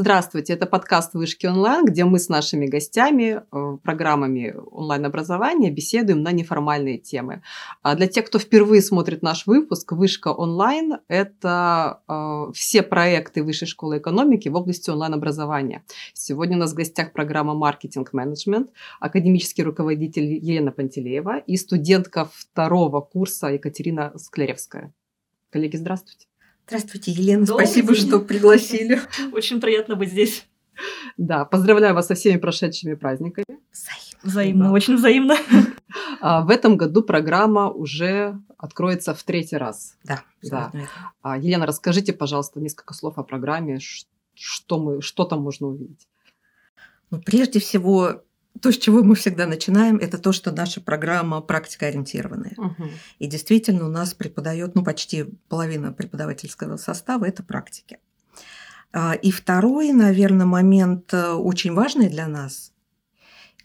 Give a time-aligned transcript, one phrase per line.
[0.00, 6.30] Здравствуйте, это подкаст «Вышки онлайн», где мы с нашими гостями, э, программами онлайн-образования беседуем на
[6.30, 7.42] неформальные темы.
[7.82, 13.66] А для тех, кто впервые смотрит наш выпуск, «Вышка онлайн»– это э, все проекты Высшей
[13.66, 15.84] школы экономики в области онлайн-образования.
[16.14, 18.70] Сегодня у нас в гостях программа «Маркетинг-менеджмент»,
[19.00, 24.94] академический руководитель Елена Пантелеева и студентка второго курса Екатерина Скляревская.
[25.50, 26.28] Коллеги, здравствуйте.
[26.68, 27.46] Здравствуйте, Елена.
[27.46, 28.06] Добрый Спасибо, день.
[28.06, 29.00] что пригласили.
[29.32, 30.46] Очень приятно быть здесь.
[31.16, 33.46] Да, поздравляю вас со всеми прошедшими праздниками.
[33.72, 34.18] Взаимно.
[34.22, 34.72] Взаимно, да.
[34.72, 35.36] очень взаимно.
[36.20, 39.96] А, в этом году программа уже откроется в третий раз.
[40.04, 40.22] Да.
[40.42, 40.72] да.
[41.22, 43.78] А, Елена, расскажите, пожалуйста, несколько слов о программе,
[44.34, 46.08] что, мы, что там можно увидеть.
[47.10, 48.22] Ну, прежде всего,
[48.60, 52.54] то, с чего мы всегда начинаем, это то, что наша программа практикоориентированная.
[52.56, 52.88] Угу.
[53.18, 57.98] И действительно у нас преподает, ну, почти половина преподавательского состава– это практики.
[58.92, 62.72] А, и второй, наверное, момент э, очень важный для нас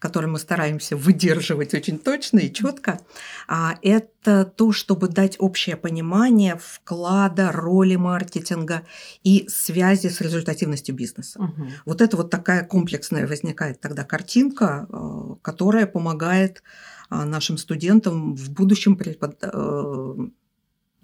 [0.04, 3.00] который мы стараемся выдерживать очень точно и четко,
[3.48, 8.84] а это то, чтобы дать общее понимание вклада, роли маркетинга
[9.24, 11.40] и связи с результативностью бизнеса.
[11.40, 11.68] Угу.
[11.86, 16.64] Вот это вот такая комплексная возникает тогда картинка, э, которая помогает
[17.10, 19.38] а, нашим студентам в будущем препод...
[19.42, 19.48] Э,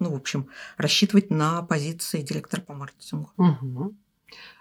[0.02, 3.30] ну, в общем, рассчитывать на позиции директора по маркетингу.
[3.38, 3.94] Угу.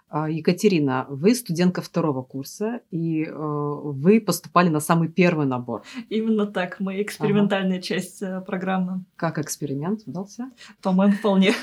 [0.09, 5.83] А, Екатерина, вы студентка второго курса, и э, вы поступали на самый первый набор.
[6.09, 7.83] Именно так, мы экспериментальная ага.
[7.83, 9.05] часть э, программы.
[9.15, 10.51] Как эксперимент удался?
[10.81, 11.53] По-моему, вполне.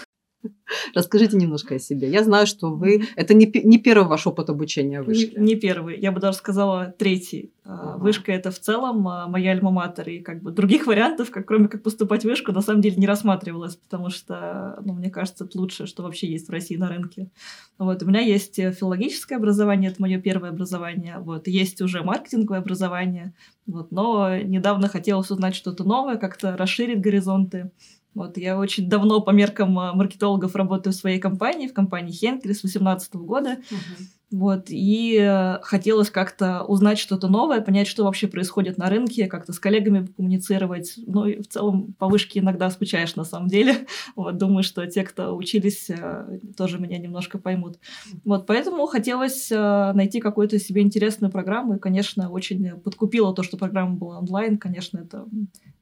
[0.95, 2.11] Расскажите немножко о себе.
[2.11, 3.05] Я знаю, что вы...
[3.17, 5.37] Это не, не первый ваш опыт обучения вышке.
[5.37, 5.99] Не, не первый.
[5.99, 7.53] Я бы даже сказала третий.
[7.65, 7.99] А, ага.
[7.99, 10.09] Вышка– это в целом а, моя альма-матер.
[10.09, 13.07] И как бы других вариантов, как, кроме как поступать в вышку, на самом деле не
[13.07, 17.31] рассматривалось, потому что, ну, мне кажется, это лучшее, что вообще есть в России на рынке.
[17.79, 18.03] Вот.
[18.03, 21.19] У меня есть филологическое образование, это мое первое образование.
[21.19, 21.49] Вот.
[21.49, 23.35] Есть уже маркетинговое образование.
[23.67, 23.91] Вот.
[23.91, 27.71] Но недавно хотелось узнать что-то новое, как-то расширить горизонты.
[28.17, 32.55] Вот, я очень давно по меркам а, маркетологов работаю в своей компании, в компании Хенкель
[32.55, 33.59] с 2018 года.
[33.71, 34.05] Uh-huh.
[34.31, 39.53] Вот, и э, хотелось как-то узнать что-то новое, понять, что вообще происходит на рынке, как-то
[39.53, 40.95] с коллегами коммуницировать.
[41.07, 43.87] Ну и в целом по вышке иногда скучаешь на самом деле.
[44.17, 47.79] Вот, думаю, что те, кто учились, э, тоже меня немножко поймут.
[48.25, 51.77] Вот, поэтому хотелось э, найти какую-то себе интересную программу.
[51.77, 54.57] И, конечно, очень подкупило то, что программа была онлайн.
[54.57, 55.27] Конечно, это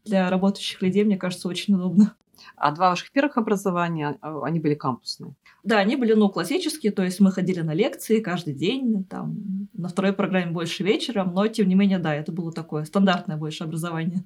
[0.04, 2.16] для работающих людей, мне кажется, очень удобно.
[2.56, 5.34] А два ваших первых образования, а, они были кампусные?
[5.62, 9.88] Да, они были, ну, классические, то есть мы ходили на лекции каждый день, там, на
[9.88, 14.24] второй программе больше вечером, но, тем не менее, да, это было такое стандартное больше образование.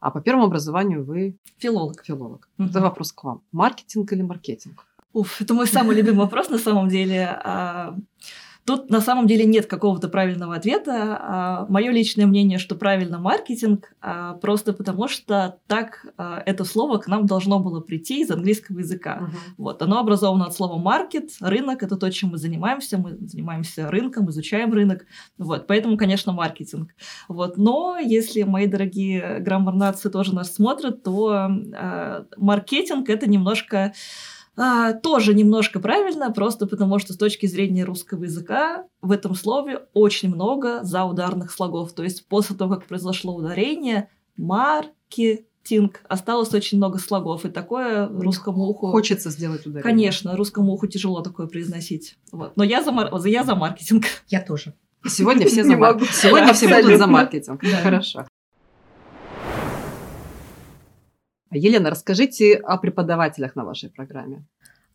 [0.00, 1.36] А по первому образованию вы?
[1.58, 2.04] Филолог.
[2.04, 2.48] Филолог.
[2.58, 2.68] Угу.
[2.68, 3.42] Это вопрос к вам.
[3.52, 4.84] Маркетинг или маркетинг?
[5.12, 7.40] Уф, это мой самый любимый вопрос на самом деле.
[8.68, 11.18] Тут на самом деле нет какого-то правильного ответа.
[11.18, 16.98] А, мое личное мнение, что правильно маркетинг, а, просто потому что так а, это слово
[16.98, 19.20] к нам должно было прийти из английского языка.
[19.22, 19.36] Uh-huh.
[19.56, 24.28] Вот, оно образовано от слова маркет, рынок, это то, чем мы занимаемся, мы занимаемся рынком,
[24.28, 25.06] изучаем рынок,
[25.38, 26.90] вот, поэтому, конечно, маркетинг.
[27.26, 31.48] Вот, но если мои дорогие граммар-нации тоже нас смотрят, то
[32.36, 33.94] маркетинг это немножко
[34.60, 39.86] а, тоже немножко правильно, просто потому что с точки зрения русского языка в этом слове
[39.94, 41.92] очень много заударных слогов.
[41.92, 47.44] То есть после того, как произошло ударение, маркетинг, осталось очень много слогов.
[47.44, 48.88] И такое русскому уху...
[48.90, 49.82] Хочется сделать ударение.
[49.84, 52.16] Конечно, русскому уху тяжело такое произносить.
[52.32, 52.56] Вот.
[52.56, 53.14] Но я за, мар...
[53.26, 54.06] я за маркетинг.
[54.26, 54.74] Я тоже.
[55.06, 56.10] Сегодня все за маркетинг.
[56.10, 57.62] Сегодня все будут за маркетинг.
[57.84, 58.26] Хорошо.
[61.50, 64.46] Елена, расскажите о преподавателях на вашей программе.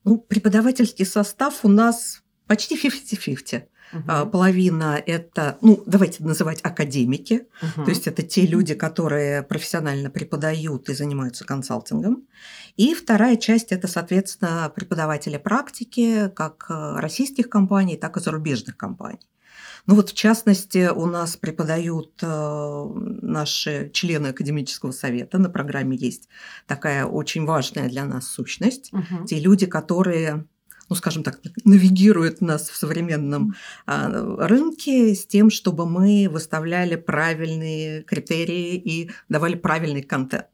[0.04, 3.64] Ну, преподавательский состав у нас почти 50-50.
[3.94, 4.30] Угу.
[4.32, 7.86] Половина это, ну, давайте называть академики, угу.
[7.86, 12.28] то есть это те люди, которые профессионально преподают и занимаются консалтингом.
[12.76, 19.20] И вторая часть это, соответственно, преподаватели практики, как э, российских компаний, так и зарубежных компаний.
[19.86, 22.90] Ну вот в частности у нас преподают э,
[23.22, 25.38] наши члены академического совета.
[25.38, 26.30] На программе есть
[26.68, 28.94] такая очень важная для нас сущность.
[28.94, 29.26] Угу.
[29.28, 30.46] Те люди, которые
[30.90, 34.10] ну, скажем так, навигируют нас в современном а,
[34.48, 40.46] рынке с тем, чтобы мы выставляли правильные критерии и давали правильный контент.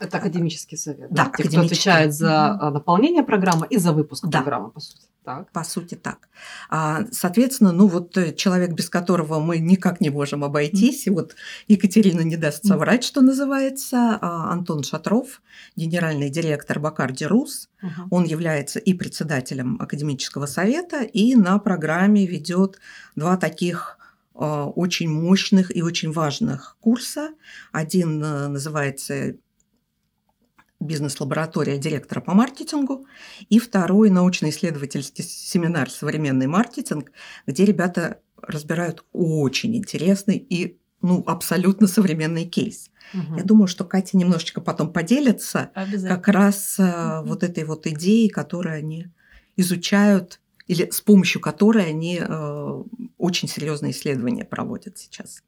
[0.00, 1.10] Это академический совет.
[1.10, 1.32] Да, да?
[1.36, 4.38] Те, кто отвечает за наполнение программы и за выпуск да.
[4.38, 5.02] программы, по сути.
[5.24, 5.52] Так.
[5.52, 6.28] По сути так.
[6.70, 11.36] А, соответственно, ну вот э, человек, без которого мы никак не можем обойтись, и вот
[11.66, 15.42] Екатерина не даст соврать, что называется, а, Антон Шатров,
[15.76, 17.68] генеральный директор Бакарди Рус.
[17.82, 18.06] Mm-hmm.
[18.10, 22.78] Он является и председателем академического совета, и на программе ведет
[23.14, 23.98] два таких
[24.34, 27.32] а, очень мощных и очень важных курса.
[27.72, 29.34] Один э, называется
[30.80, 33.06] бизнес-лаборатория директора по маркетингу,
[33.48, 37.12] и второй научно-исследовательский семинар «Современный маркетинг»,
[37.46, 42.90] где ребята разбирают очень интересный и ну, абсолютно современный кейс.
[43.14, 43.36] Угу.
[43.36, 47.28] Я думаю, что Катя немножечко потом поделится как раз угу.
[47.28, 49.08] вот этой вот идеей, которую они
[49.56, 52.82] изучают или с помощью которой они э,
[53.16, 55.42] очень серьезные исследования проводят сейчас.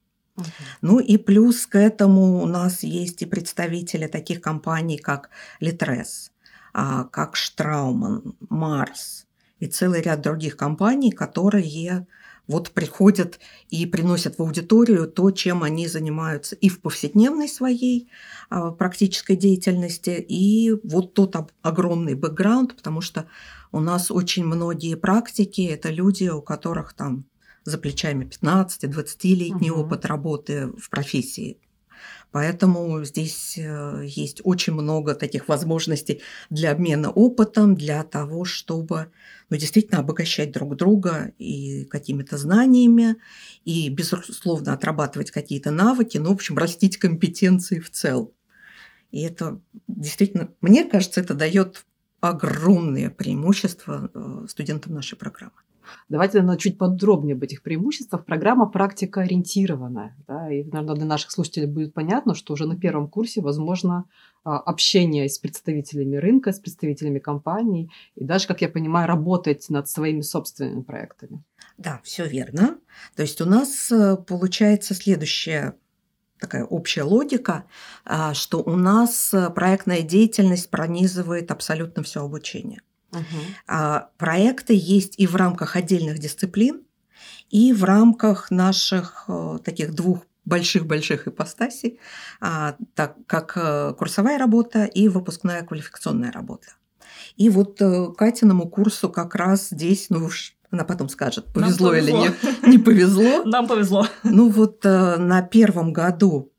[0.82, 6.30] Ну и плюс к этому у нас есть и представители таких компаний, как Litres,
[6.72, 9.26] а, как Штрауман, Марс
[9.58, 12.06] и целый ряд других компаний, которые
[12.50, 13.38] вот приходят
[13.68, 18.10] и приносят в аудиторию то, чем они занимаются и в повседневной своей
[18.48, 23.26] а, практической деятельности, и вот тот огромный бэкграунд, потому что
[23.70, 27.24] у нас очень многие практики– это люди, у которых там
[27.70, 29.82] за плечами 15-20-летний угу.
[29.82, 31.58] опыт работы в профессии.
[32.32, 39.10] Поэтому здесь э, есть очень много таких возможностей для обмена опытом, для того, чтобы
[39.48, 43.16] ну, действительно обогащать друг друга и какими-то знаниями,
[43.64, 48.30] и, безусловно, отрабатывать какие-то навыки, ну, в общем, растить компетенции в целом.
[49.10, 51.84] И это действительно, мне кажется, это дает
[52.20, 55.52] огромные преимущества э, студентам нашей программы.
[56.08, 58.24] Давайте, наверное, чуть подробнее об этих преимуществах.
[58.24, 60.16] Программа практика ориентированная.
[60.26, 64.04] Да, и, наверное, для наших слушателей будет понятно, что уже на первом курсе возможно
[64.44, 69.88] а, общение с представителями рынка, с представителями компаний и даже, как я понимаю, работать над
[69.88, 71.42] своими собственными проектами.
[71.76, 72.78] Да, все верно.
[73.16, 75.76] То есть у нас э, получается следующая
[76.40, 77.64] такая общая логика,
[78.04, 82.80] а, что у нас э, проектная деятельность пронизывает абсолютно все обучение.
[83.12, 84.06] Угу.
[84.18, 86.82] Проекты есть и в рамках отдельных дисциплин,
[87.50, 92.00] и в рамках наших э, таких двух больших-больших ипостасей,
[92.40, 96.68] а, так как э, курсовая работа и выпускная квалификационная работа.
[97.36, 102.24] И вот э, Катиному курсу как раз здесь, ну уж она потом скажет, повезло, повезло.
[102.24, 103.42] или не, не повезло.
[103.44, 104.06] Нам повезло.
[104.22, 106.52] Ну вот на первом году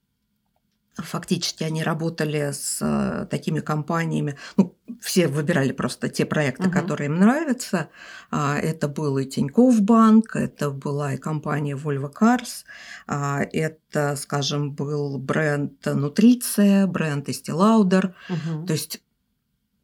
[1.02, 6.72] Фактически они работали с э, такими компаниями, ну, все выбирали просто те проекты, угу.
[6.72, 7.90] которые им нравятся.
[8.30, 12.64] А, это был и Тинькофф Банк, это была и компания Volvo Cars,
[13.08, 18.14] а, это, скажем, был бренд Нутриция, бренд Estee Lauder.
[18.30, 18.66] Угу.
[18.68, 19.02] То есть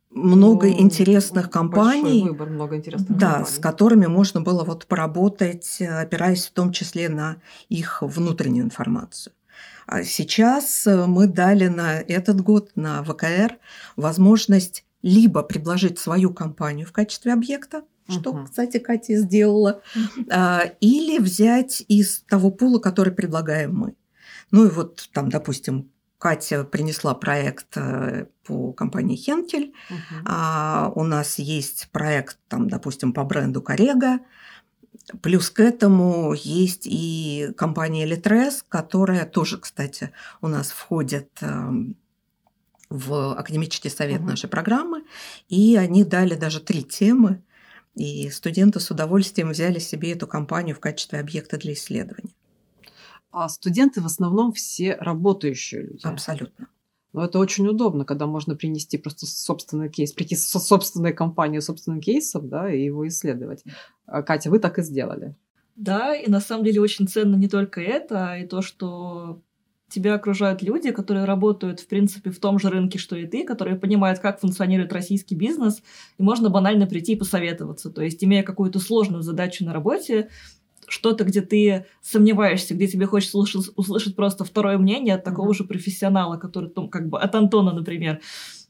[0.10, 3.56] много ну, интересных компаний, выбор, много интересных да, компаний.
[3.56, 7.38] с которыми можно было вот поработать, опираясь в том числе на
[7.70, 9.34] их внутреннюю информацию.
[9.88, 13.58] А сейчас э, мы дали на этот год, на ВКР,
[13.96, 21.20] возможность либо предложить свою компанию в качестве объекта, что, uh кстати, Катя сделала, uh или
[21.20, 23.96] взять из того пула, который предлагаем мы.
[24.52, 29.74] Ну и вот там, допустим, Катя принесла проект э, по компании Хенкель.
[29.90, 30.22] Uh-huh.
[30.26, 34.20] А у нас есть проект, там, допустим, по бренду Корега.
[35.22, 40.12] Плюс к этому есть и компания Litres, которая тоже, кстати,
[40.42, 41.96] у нас входит эм,
[42.90, 44.30] в академический совет угу.
[44.30, 45.04] нашей программы,
[45.48, 47.44] и они дали даже три темы,
[47.96, 52.34] и студенты с удовольствием взяли себе эту компанию в качестве объекта для исследования.
[53.32, 56.06] А студенты в основном все работающие люди.
[56.06, 56.68] Абсолютно.
[57.18, 62.00] Но это очень удобно, когда можно принести просто собственный кейс, прийти со собственной компанией, собственным
[62.00, 63.64] кейсом, да, и его исследовать.
[64.06, 65.36] А, Катя, вы так и сделали.
[65.76, 69.42] Да, и на самом деле очень ценно не только это, а и то, что
[69.90, 73.78] тебя окружают люди, которые работают, в принципе, в том же рынке, что и ты, которые
[73.78, 75.82] понимают, как функционирует российский бизнес,
[76.20, 77.90] и можно банально прийти и посоветоваться.
[77.90, 80.30] То есть, имея какую-то сложную задачу на работе,
[80.88, 85.58] что-то, где ты сомневаешься, где тебе хочется услышать, услышать просто второе мнение от такого mm-hmm.
[85.58, 88.22] же профессионала, который, ну, как бы, от Антона, например.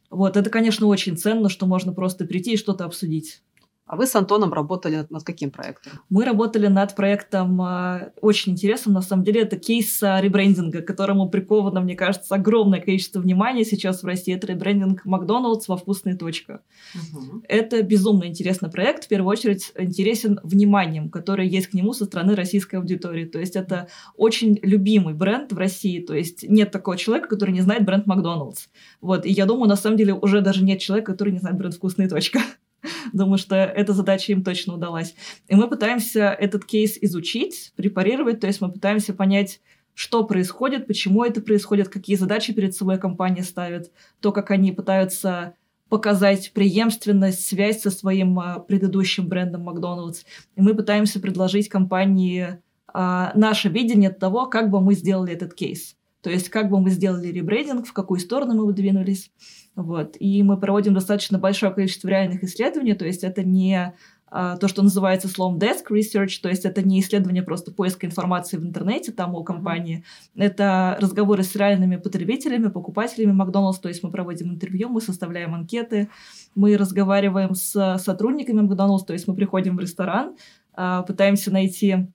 [0.10, 3.42] Вот, это, конечно, очень ценно, что можно просто прийти и что-то обсудить.
[3.88, 5.94] А вы с Антоном работали над каким проектом?
[6.10, 8.94] Мы работали над проектом э, очень интересным.
[8.96, 14.04] На самом деле, это кейс э, ребрендинга, которому приковано, мне кажется, огромное количество внимания сейчас
[14.04, 14.36] в России.
[14.36, 16.62] Это ребрендинг Макдоналдс во вкусная точка.
[16.96, 17.44] Угу.
[17.48, 19.06] Это безумно интересный проект.
[19.06, 23.24] В первую очередь интересен вниманием, которое есть к нему со стороны российской аудитории.
[23.24, 26.02] То есть это очень любимый бренд в России.
[26.02, 28.68] То есть нет такого человека, который не знает бренд Макдоналдс.
[29.00, 29.26] Вот.
[29.26, 32.10] И я думаю, на самом деле уже даже нет человека, который не знает бренд вкусная
[32.10, 32.42] точка.
[33.14, 35.16] Думаю, что эта задача им точно удалась.
[35.48, 39.62] И мы пытаемся этот кейс изучить, препарировать, то есть мы пытаемся понять,
[39.94, 45.56] что происходит, почему это происходит, какие задачи перед собой компания ставит, то, как они пытаются
[45.90, 50.24] показать преемственность, связь со своим а, предыдущим брендом Макдоналдс.
[50.56, 52.60] И мы пытаемся предложить компании
[52.94, 55.96] а, наше видение того, как бы мы сделали этот кейс.
[56.22, 59.32] То есть, как бы мы сделали ребрендинг, в какую сторону мы бы двинулись.
[59.78, 60.18] Вот.
[60.20, 63.94] И мы проводим достаточно большое количество реальных исследований, то есть это не
[64.26, 68.58] а, то, что называется словом desk research, то есть это не исследование просто поиска информации
[68.58, 70.44] в интернете там о компании, mm-hmm.
[70.44, 76.10] это разговоры с реальными потребителями, покупателями Макдоналдс, то есть мы проводим интервью, мы составляем анкеты,
[76.56, 80.36] мы разговариваем с сотрудниками Макдоналдс, то есть мы приходим в ресторан,
[80.74, 82.08] а, пытаемся найти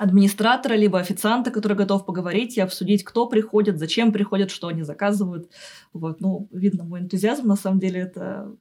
[0.00, 5.50] администратора, либо официанта, который готов поговорить и обсудить, кто приходит, зачем приходят, что они заказывают.
[5.92, 8.56] Вот, ну, видно мой энтузиазм, на самом деле это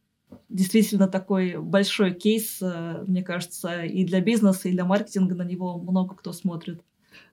[0.49, 5.79] действительно такой большой кейс, э, мне кажется, и для бизнеса, и для маркетинга на него
[5.79, 6.81] много кто смотрит.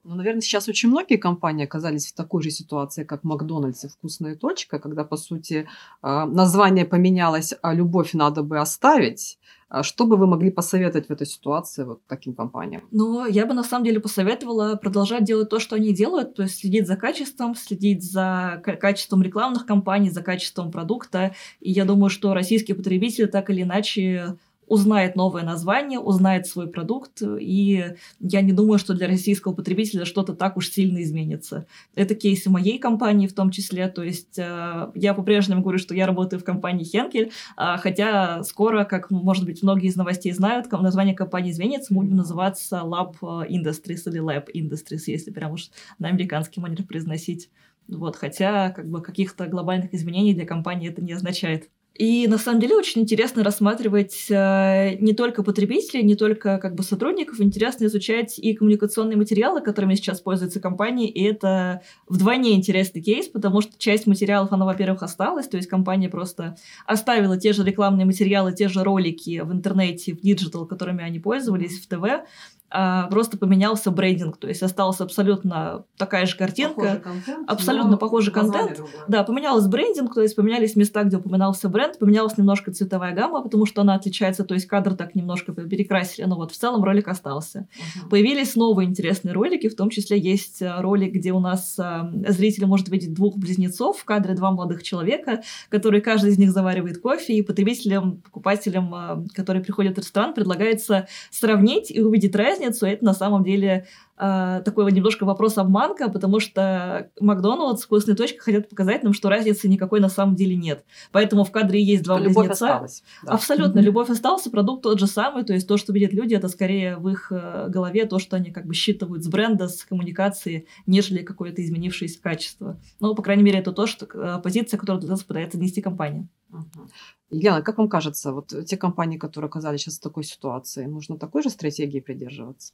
[0.09, 4.37] Ну, наверное, сейчас очень многие компании оказались в такой же ситуации, как Макдональдс и «Вкусная
[4.37, 5.67] точка», когда, по сути,
[6.03, 9.37] э, название поменялось, а любовь надо бы оставить.
[9.69, 12.83] А что бы вы могли посоветовать в этой ситуации вот таким компаниям?
[12.93, 16.61] Ну, я бы на самом деле посоветовала продолжать делать то, что они делают, то есть
[16.61, 21.35] следить за качеством, следить за качеством рекламных кампаний, за качеством продукта.
[21.61, 24.37] И я думаю, что российские потребители так или иначе
[24.67, 30.35] узнает новое название, узнает свой продукт, и я не думаю, что для российского потребителя что-то
[30.35, 31.67] так уж сильно изменится.
[31.95, 36.07] Это кейсы моей компании в том числе, то есть э, я по-прежнему говорю, что я
[36.07, 41.15] работаю в компании Хенкель, э, хотя скоро, как, может быть, многие из новостей знают, название
[41.15, 46.61] компании изменится, мы будем называться Lab Industries или Lab Industries, если прям уж на американский
[46.61, 47.51] манер произносить.
[47.89, 51.71] Вот, хотя как бы каких-то глобальных изменений для компании это не означает.
[51.99, 56.83] И на самом деле очень интересно рассматривать э, не только потребителей, не только как бы
[56.83, 63.29] сотрудников, интересно изучать и коммуникационные материалы, которыми сейчас пользуются компании, и это вдвойне интересный кейс,
[63.29, 68.05] потому что часть материалов, она, во-первых, осталась, то есть компания просто оставила те же рекламные
[68.05, 72.27] материалы, те же ролики в интернете, в digital, которыми они пользовались, в ТВ,
[72.69, 78.33] а, просто поменялся брендинг, то есть осталась абсолютно такая же картинка, похожий контент, абсолютно похожий
[78.33, 78.83] контент.
[79.07, 83.67] Да, поменялся брендинг, то есть поменялись места, где упоминался бренд, поменялась немножко цветовая гамма, потому
[83.67, 87.69] что она отличается, то есть кадр так немножко перекрасили, но вот в целом ролик остался.
[87.79, 88.09] Uh-huh.
[88.11, 92.67] Появились новые интересные ролики, в том числе есть а, ролик, где у нас а, зритель
[92.67, 97.35] может видеть двух близнецов в кадре, два молодых человека, которые каждый из них заваривает кофе,
[97.35, 103.15] и потребителям, покупателям, которые приходят в ресторан, предлагается сравнить и увидеть разницу разницу, это на
[103.15, 103.87] самом деле
[104.17, 110.01] э, такой немножко вопрос-обманка, потому что Макдоналдс, вкусная точка хотят показать нам, что разницы никакой
[110.01, 110.85] на самом деле нет.
[111.13, 112.53] Поэтому в кадре есть два близнеца.
[112.53, 113.33] Осталась, да.
[113.33, 113.83] Абсолютно, mm-hmm.
[113.83, 117.09] любовь осталась, продукт тот же самый, то есть то, что видят люди, это скорее в
[117.09, 121.63] их э, голове то, что они как бы считывают с бренда, с коммуникации, нежели какое-то
[121.63, 122.81] изменившееся качество.
[123.01, 126.29] Ну, по крайней мере, это то, что э, позиция, которую туда пытается нести компания.
[126.51, 126.89] Uh-huh.
[127.31, 131.43] Елена, как вам кажется, вот те компании, которые оказались сейчас в такой ситуации, нужно такой
[131.43, 132.73] же стратегии придерживаться?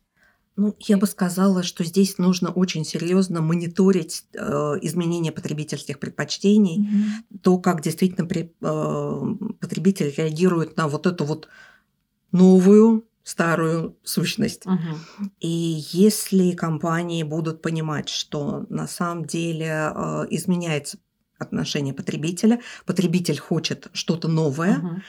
[0.54, 4.38] Ну, я бы сказала, что здесь нужно очень серьезно мониторить э,
[4.82, 7.38] изменения потребительских предпочтений, mm-hmm.
[7.42, 11.48] то, как действительно при, э, потребитель реагирует на вот эту вот
[12.32, 14.66] новую старую сущность.
[14.66, 15.28] Uh-huh.
[15.40, 20.98] И если компании будут понимать, что на самом деле э, изменяется
[21.42, 25.02] отношение потребителя, потребитель хочет что-то новое, uh-huh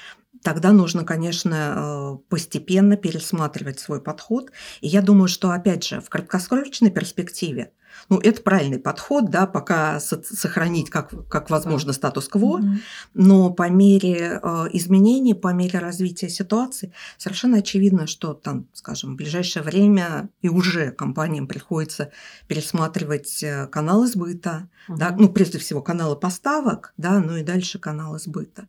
[0.44, 4.52] тогда нужно, конечно, э, постепенно пересматривать свой подход.
[4.82, 7.72] И я думаю, что, опять же, в краткосрочной перспективе,
[8.10, 12.78] ну, это правильный подход, да, пока сохранить как, как возможно статус-кво, mm-hmm.
[13.14, 19.16] но по мере э, изменений, по мере развития ситуации, совершенно очевидно, что там, скажем, в
[19.16, 22.12] ближайшее время и уже компаниям приходится
[22.48, 24.98] пересматривать э, каналы сбыта, mm-hmm.
[24.98, 28.68] да, ну, прежде всего, каналы поставок, да, ну и дальше каналы сбыта.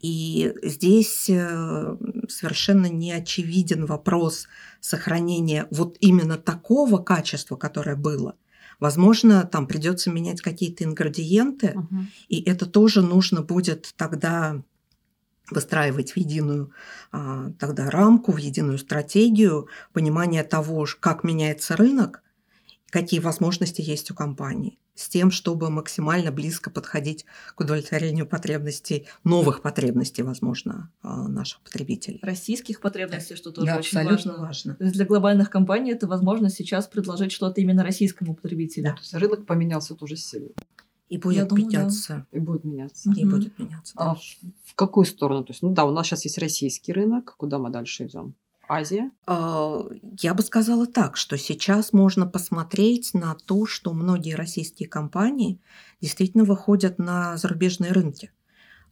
[0.00, 1.96] И здесь э,
[2.28, 4.46] совершенно не очевиден вопрос
[4.80, 8.36] сохранения вот именно такого качества, которое было.
[8.80, 12.06] Возможно, там придется менять какие-то ингредиенты, угу.
[12.28, 14.62] и это тоже нужно будет тогда
[15.50, 16.72] выстраивать в единую
[17.10, 22.22] а, тогда рамку, в единую стратегию, понимание того, как меняется рынок,
[22.90, 29.62] какие возможности есть у компании с тем, чтобы максимально близко подходить к удовлетворению потребностей, новых
[29.62, 32.18] потребностей, возможно, а, наших потребителей.
[32.22, 34.36] Российских потребностей, что тоже да, очень важно.
[34.38, 34.74] важно.
[34.74, 38.86] То есть для глобальных компаний это возможность сейчас предложить что-то именно российскому потребителю.
[38.86, 40.50] Да, то есть рынок поменялся тоже сильно.
[41.08, 42.26] И будет думаю, меняться.
[42.30, 42.38] Да.
[42.38, 43.10] И будет меняться.
[43.16, 43.36] И угу.
[43.36, 43.94] будет меняться.
[43.96, 44.10] Да.
[44.10, 44.14] А
[44.64, 45.44] в какую сторону?
[45.44, 47.34] То есть, ну да, у нас сейчас есть российский рынок.
[47.36, 48.34] Куда мы дальше идем?
[48.68, 49.10] Азия?
[49.26, 49.80] А,
[50.20, 55.60] я бы сказала так, что сейчас можно посмотреть на то, что многие российские компании
[56.00, 58.30] действительно выходят на зарубежные рынки.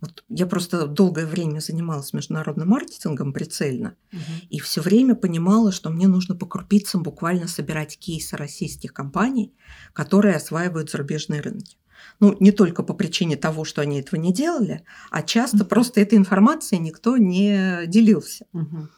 [0.00, 4.20] Вот я просто долгое время занималась международным маркетингом прицельно, угу.
[4.50, 9.54] и все время понимала, что мне нужно по крупицам буквально собирать кейсы российских компаний,
[9.94, 11.78] которые осваивают зарубежные рынки.
[12.20, 15.66] Ну, не только по причине того, что они этого не делали, а часто угу.
[15.66, 18.46] просто этой информацией никто не делился.
[18.52, 18.88] Угу.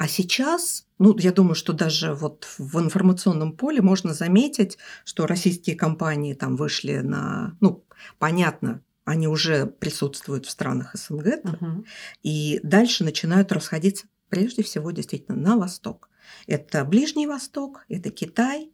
[0.00, 5.76] А сейчас, ну, я думаю, что даже вот в информационном поле можно заметить, что российские
[5.76, 7.84] компании там вышли на, ну,
[8.18, 11.84] понятно, они уже присутствуют в странах СНГ, угу.
[12.22, 16.08] и дальше начинают расходиться прежде всего действительно на восток.
[16.46, 18.70] Это Ближний Восток, это Китай,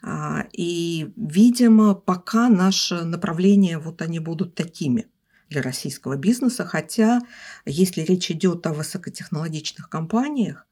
[0.00, 5.08] а, и, видимо, пока наше направление, вот они будут такими
[5.54, 7.20] для российского бизнеса, хотя
[7.64, 10.66] если речь идет о высокотехнологичных компаниях,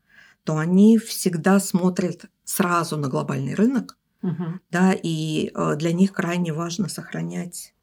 [0.45, 4.61] то они всегда смотрят сразу на глобальный рынок, угу.
[4.71, 7.75] да, и э, для них крайне важно сохранять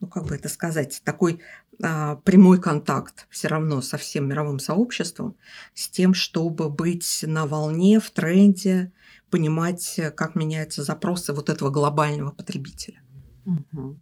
[0.00, 1.40] ну как бы это сказать, такой
[1.82, 5.36] а, прямой контакт все равно со всем мировым сообществом,
[5.74, 8.92] с тем, чтобы быть на волне, в тренде,
[9.30, 13.02] понимать, как меняются запросы вот этого глобального потребителя.
[13.44, 14.00] Угу.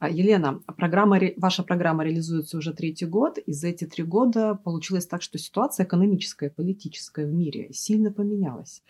[0.00, 5.22] Елена, программа, ваша программа реализуется уже третий год, и за эти три года получилось так,
[5.22, 8.82] что ситуация экономическая, политическая в мире сильно поменялась.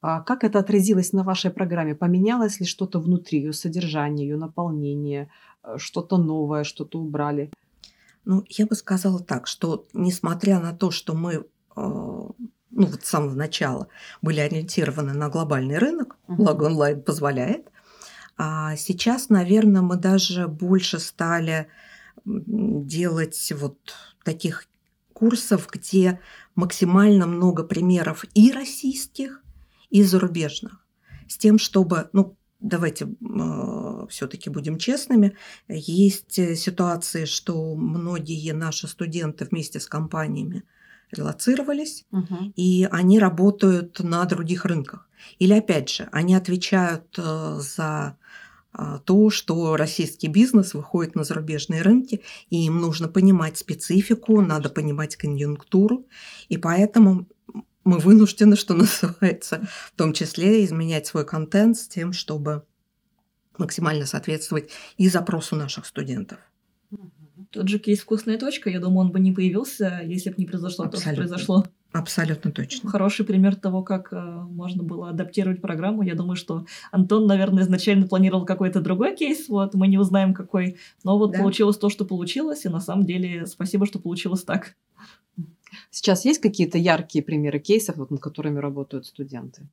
[0.00, 1.94] А как это отразилось на вашей программе?
[1.94, 5.30] Поменялось ли что-то внутри, ее содержание, ее наполнение,
[5.62, 7.50] э, что-то новое, что-то убрали?
[8.24, 11.44] Ну, я бы сказала так, что несмотря на то, что мы
[12.74, 13.88] ну, вот с самого начала
[14.22, 16.36] были ориентированы на глобальный рынок, uh-huh.
[16.36, 17.70] благо онлайн позволяет,
[18.36, 21.68] а сейчас, наверное, мы даже больше стали
[22.24, 23.78] делать вот
[24.24, 24.66] таких
[25.12, 26.20] курсов, где
[26.54, 29.42] максимально много примеров и российских,
[29.90, 30.84] и зарубежных,
[31.28, 35.36] с тем, чтобы, ну, давайте э, все-таки будем честными,
[35.68, 40.64] есть ситуации, что многие наши студенты вместе с компаниями
[41.10, 42.52] релацировались, угу.
[42.56, 45.08] и они работают на других рынках.
[45.38, 48.16] Или опять же, они отвечают э, за
[48.76, 54.68] а, то, что российский бизнес выходит на зарубежные рынки, и им нужно понимать специфику, надо
[54.68, 56.06] понимать конъюнктуру,
[56.48, 57.28] и поэтому
[57.84, 62.64] мы вынуждены, что называется, в том числе изменять свой контент с тем, чтобы
[63.58, 66.38] максимально соответствовать и запросу наших студентов.
[67.54, 70.86] Тот же кейс «Вкусная точка», я думаю, он бы не появился, если бы не произошло
[70.86, 70.98] Абсолютно.
[70.98, 71.64] то, что произошло.
[71.92, 72.90] Абсолютно точно.
[72.90, 76.02] Хороший пример того, как э, можно было адаптировать программу.
[76.02, 80.78] Я думаю, что Антон, наверное, изначально планировал какой-то другой кейс, вот, мы не узнаем какой,
[81.04, 81.38] но вот да.
[81.38, 84.74] получилось то, что получилось, и на самом деле спасибо, что получилось так.
[85.92, 89.68] Сейчас есть какие-то яркие примеры кейсов, вот, над которыми работают студенты?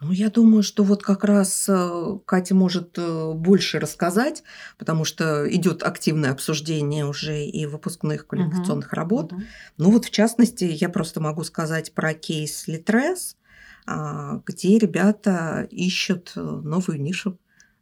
[0.00, 4.42] Ну, я думаю, что вот как раз э, Катя может э, больше рассказать,
[4.76, 8.96] потому что идет активное обсуждение уже и выпускных квалификационных uh-huh.
[8.96, 9.32] работ.
[9.32, 9.42] Uh-huh.
[9.78, 13.38] Ну вот в частности, я просто могу сказать про кейс Литрес,
[13.86, 17.38] а, где ребята ищут э, новую нишу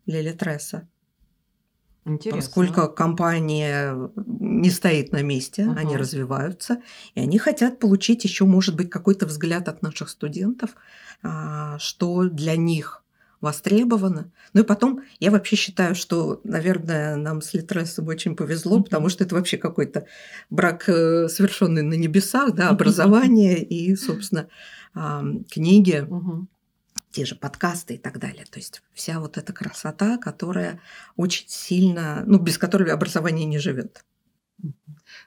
[0.06, 0.86] для Литреса.
[2.04, 2.40] Интересно.
[2.40, 5.78] Поскольку компания не стоит на месте, uh-huh.
[5.78, 6.80] они развиваются,
[7.16, 10.76] и они хотят получить еще, может быть, какой-то взгляд от наших студентов
[11.78, 13.04] что для них
[13.40, 14.32] востребовано.
[14.54, 19.22] Ну и потом, я вообще считаю, что, наверное, нам с Литресом очень повезло, потому что
[19.22, 20.06] это вообще какой-то
[20.48, 24.48] брак, э, совершенный на небесах, да, образование и, собственно,
[25.50, 26.08] книги,
[27.10, 28.44] те же подкасты и так далее.
[28.50, 30.80] То есть вся вот эта красота, которая
[31.16, 34.04] очень сильно, ну, без которой образование не живет.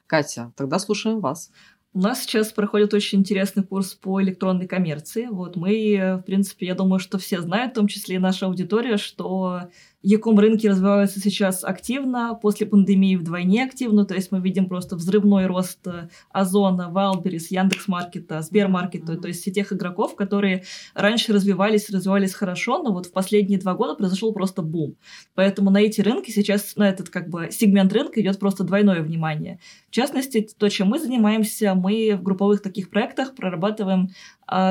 [0.08, 1.52] Катя, тогда слушаем вас.
[1.97, 5.25] У нас сейчас проходит очень интересный курс по электронной коммерции.
[5.31, 8.97] Вот мы, в принципе, я думаю, что все знают, в том числе и наша аудитория,
[8.97, 9.62] что
[10.10, 15.48] Яком рынки развиваются сейчас активно, после пандемии вдвойне активно, то есть мы видим просто взрывной
[15.48, 19.20] рост э, Озона, Валберис, Яндекс.Маркета, Сбермаркета, mm-hmm.
[19.20, 23.74] то есть все тех игроков, которые раньше развивались, развивались хорошо, но вот в последние два
[23.74, 24.96] года произошел просто бум.
[25.36, 29.60] Поэтому на эти рынки сейчас, на этот как бы сегмент рынка идет просто двойное внимание.
[29.89, 34.12] В частности, то, чем мы занимаемся, мы в групповых таких проектах прорабатываем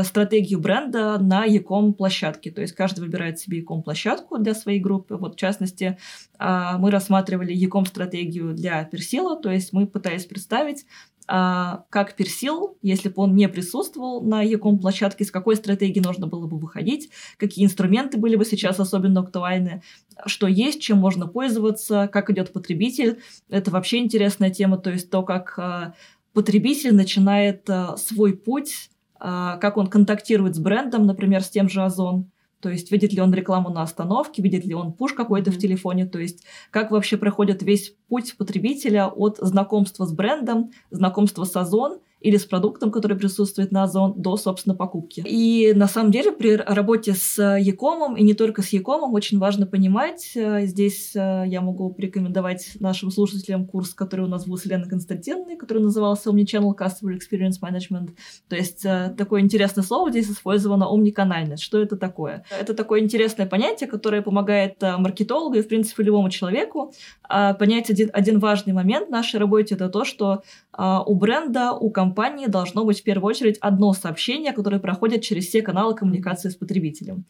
[0.04, 2.50] стратегию бренда на Яком площадке.
[2.50, 5.16] То есть каждый выбирает себе Яком площадку для своей группы.
[5.16, 5.98] Вот в частности,
[6.38, 10.86] а, мы рассматривали Яком стратегию для Персила, то есть мы пытались представить,
[11.28, 16.28] а, как персил, если бы он не присутствовал на Яком площадке, с какой стратегии нужно
[16.28, 19.82] было бы выходить, какие инструменты были бы сейчас особенно актуальны,
[20.26, 23.20] что есть, чем можно пользоваться, как идет потребитель.
[23.48, 25.94] Это вообще интересная тема, то есть то, как а,
[26.32, 32.31] потребитель начинает а, свой путь, как он контактирует с брендом, например, с тем же Озон,
[32.61, 36.07] то есть видит ли он рекламу на остановке, видит ли он пуш какой-то в телефоне,
[36.07, 42.00] то есть как вообще проходит весь путь потребителя от знакомства с брендом, знакомства с Озон
[42.20, 45.22] или с продуктом, который присутствует на Озон, до, собственно, покупки.
[45.26, 49.66] И на самом деле при работе с Якомом, и не только с Якомом, очень важно
[49.66, 54.64] понимать, э, здесь э, я могу порекомендовать нашим слушателям курс, который у нас был с
[54.64, 58.11] Еленой Константиновной, который назывался Omnichannel Customer Experience Management.
[58.48, 61.62] То есть э, такое интересное слово здесь использовано омниканальность.
[61.62, 62.44] Что это такое?
[62.50, 66.92] Это такое интересное понятие, которое помогает маркетологу и, в принципе, любому человеку
[67.29, 69.74] понять один, один важный момент в нашей работе.
[69.74, 70.42] Это то, что
[70.76, 75.46] у бренда, у компании компании должно быть в первую очередь одно сообщение, которое проходит через
[75.46, 77.24] все каналы коммуникации с потребителем.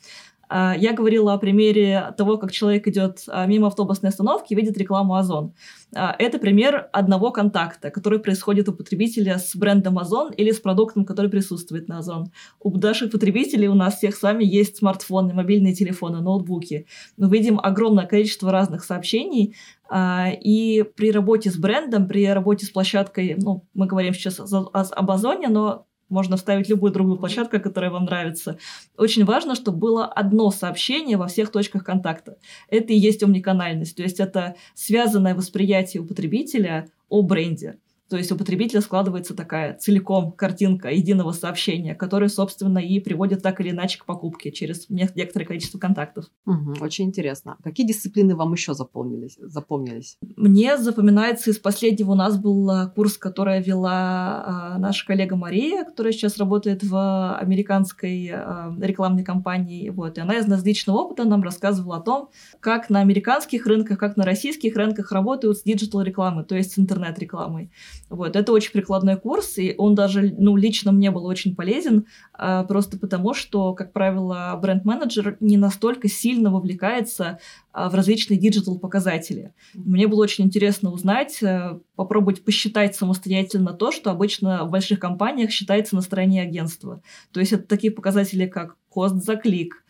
[0.48, 4.76] А, я говорила о примере того, как человек идет а, мимо автобусной остановки и видит
[4.76, 5.54] рекламу Озон.
[5.94, 11.04] А, это пример одного контакта, который происходит у потребителя с брендом Озон или с продуктом,
[11.04, 12.32] который присутствует на Озон.
[12.60, 16.86] У наших потребителей, у нас всех с вами есть смартфоны, мобильные телефоны, ноутбуки.
[17.16, 19.54] Мы видим огромное количество разных сообщений,
[19.94, 25.48] и при работе с брендом, при работе с площадкой, ну, мы говорим сейчас об Озоне,
[25.48, 28.58] но можно вставить любую другую площадку, которая вам нравится.
[28.96, 32.36] Очень важно, чтобы было одно сообщение во всех точках контакта.
[32.68, 33.96] Это и есть омниканальность.
[33.96, 37.78] То есть это связанное восприятие у потребителя о бренде.
[38.08, 43.60] То есть у потребителя складывается такая целиком картинка единого сообщения, которое, собственно, и приводит так
[43.60, 46.26] или иначе к покупке через некоторое количество контактов.
[46.46, 47.56] Угу, очень интересно.
[47.62, 49.36] Какие дисциплины вам еще запомнились?
[49.40, 50.18] запомнились?
[50.36, 55.84] Мне запоминается из последнего у нас был а, курс, который вела а, наша коллега Мария,
[55.84, 59.90] которая сейчас работает в американской а, рекламной компании.
[59.90, 60.18] Вот.
[60.18, 64.24] И она из личного опыта нам рассказывала о том, как на американских рынках, как на
[64.24, 67.70] российских рынках работают с digital-рекламой, то есть с интернет-рекламой.
[68.08, 72.62] Вот, это очень прикладной курс, и он даже, ну, лично мне был очень полезен, а,
[72.62, 77.40] просто потому что, как правило, бренд-менеджер не настолько сильно вовлекается
[77.72, 79.54] а, в различные диджитал-показатели.
[79.74, 85.50] Мне было очень интересно узнать, а, попробовать посчитать самостоятельно то, что обычно в больших компаниях
[85.50, 87.02] считается на стороне агентства.
[87.32, 89.84] То есть это такие показатели, как кост за клик,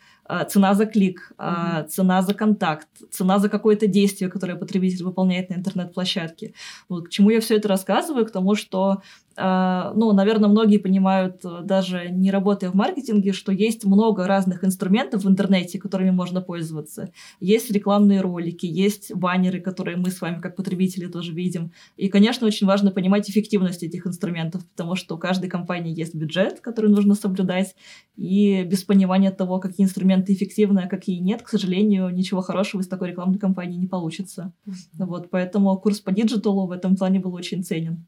[0.49, 1.87] цена за клик, mm-hmm.
[1.87, 6.53] цена за контакт, цена за какое-то действие, которое потребитель выполняет на интернет-площадке.
[6.89, 8.25] Вот к чему я все это рассказываю?
[8.25, 9.01] К тому, что а,
[9.39, 15.25] ну, наверное, многие понимают, э, даже не работая в маркетинге, что есть много разных инструментов
[15.25, 17.11] в интернете, которыми можно пользоваться.
[17.39, 21.71] Есть рекламные ролики, есть баннеры, которые мы с вами как потребители тоже видим.
[21.97, 26.59] И, конечно, очень важно понимать эффективность этих инструментов, потому что у каждой компании есть бюджет,
[26.59, 27.75] который нужно соблюдать,
[28.15, 32.87] и без понимания того, какие инструменты эффективны, а какие нет, к сожалению, ничего хорошего из
[32.87, 34.51] такой рекламной кампании не получится.
[34.93, 38.07] Вот, поэтому курс по digital у в этом плане был очень ценен.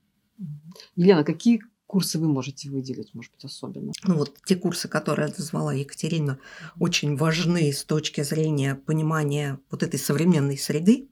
[0.96, 3.92] Елена, какие курсы вы можете выделить, может быть, особенно?
[4.04, 6.38] Ну вот те курсы, которые назвала Екатерина,
[6.80, 11.08] очень важны с точки зрения понимания вот этой современной среды.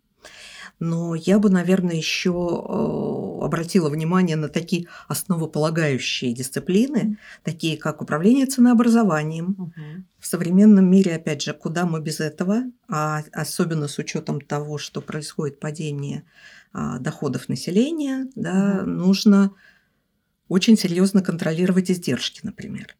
[0.79, 8.45] Но я бы, наверное, еще э, обратила внимание на такие основополагающие дисциплины, такие как управление
[8.45, 9.55] ценообразованием.
[9.57, 10.03] Угу.
[10.19, 15.01] В современном мире, опять же, куда мы без этого, а особенно с учетом того, что
[15.01, 16.23] происходит падение
[16.99, 18.89] доходов населения, да, угу.
[18.89, 19.51] нужно
[20.47, 22.95] очень серьезно контролировать издержки, например.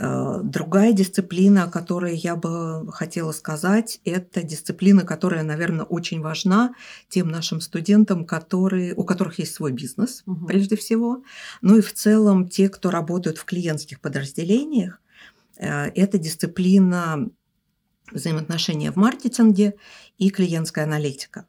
[0.00, 6.74] А, другая дисциплина, о которой я бы хотела сказать, это дисциплина, которая, наверное, очень важна
[7.08, 10.46] тем нашим студентам, которые, у которых есть свой бизнес, угу.
[10.46, 11.24] прежде всего,
[11.62, 15.00] ну и в целом те, кто работают в клиентских подразделениях.
[15.58, 17.28] А, это дисциплина
[18.12, 19.74] взаимоотношения в маркетинге
[20.16, 21.46] и клиентская аналитика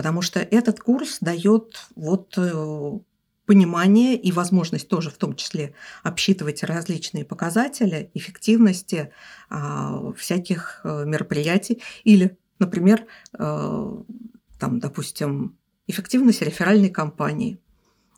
[0.00, 2.98] потому что этот курс дает вот э,
[3.44, 9.12] понимание и возможность тоже в том числе обсчитывать различные показатели эффективности
[9.50, 13.04] а, всяких э, мероприятий или, например,
[13.38, 14.02] э,
[14.58, 17.60] там, допустим, эффективность реферальной кампании.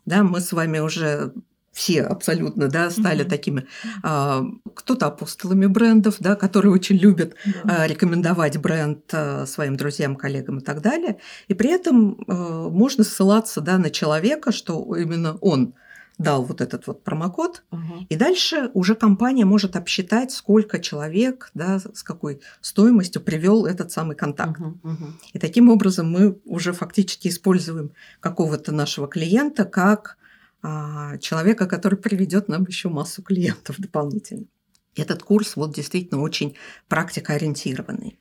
[0.05, 1.33] Да, мы с вами уже
[1.73, 3.29] все абсолютно, да, стали mm-hmm.
[3.29, 3.67] такими,
[4.03, 7.87] а, кто-то апостолами брендов, да, которые очень любят mm-hmm.
[7.87, 11.17] рекомендовать бренд а, своим друзьям, коллегам и так далее.
[11.47, 15.73] И при этом можно ссылаться, да, на человека, что именно он
[16.17, 18.05] дал вот этот вот промокод, uh-huh.
[18.07, 24.15] и дальше уже компания может обсчитать, сколько человек, да, с какой стоимостью привел этот самый
[24.15, 24.59] контакт.
[24.59, 24.79] Uh-huh.
[24.83, 25.11] Uh-huh.
[25.33, 30.17] И таким образом мы уже фактически используем какого-то нашего клиента как
[31.19, 34.45] человека, который приведет нам еще массу клиентов дополнительно.
[34.95, 36.55] Этот курс вот действительно очень
[36.87, 38.19] практикоориентированный.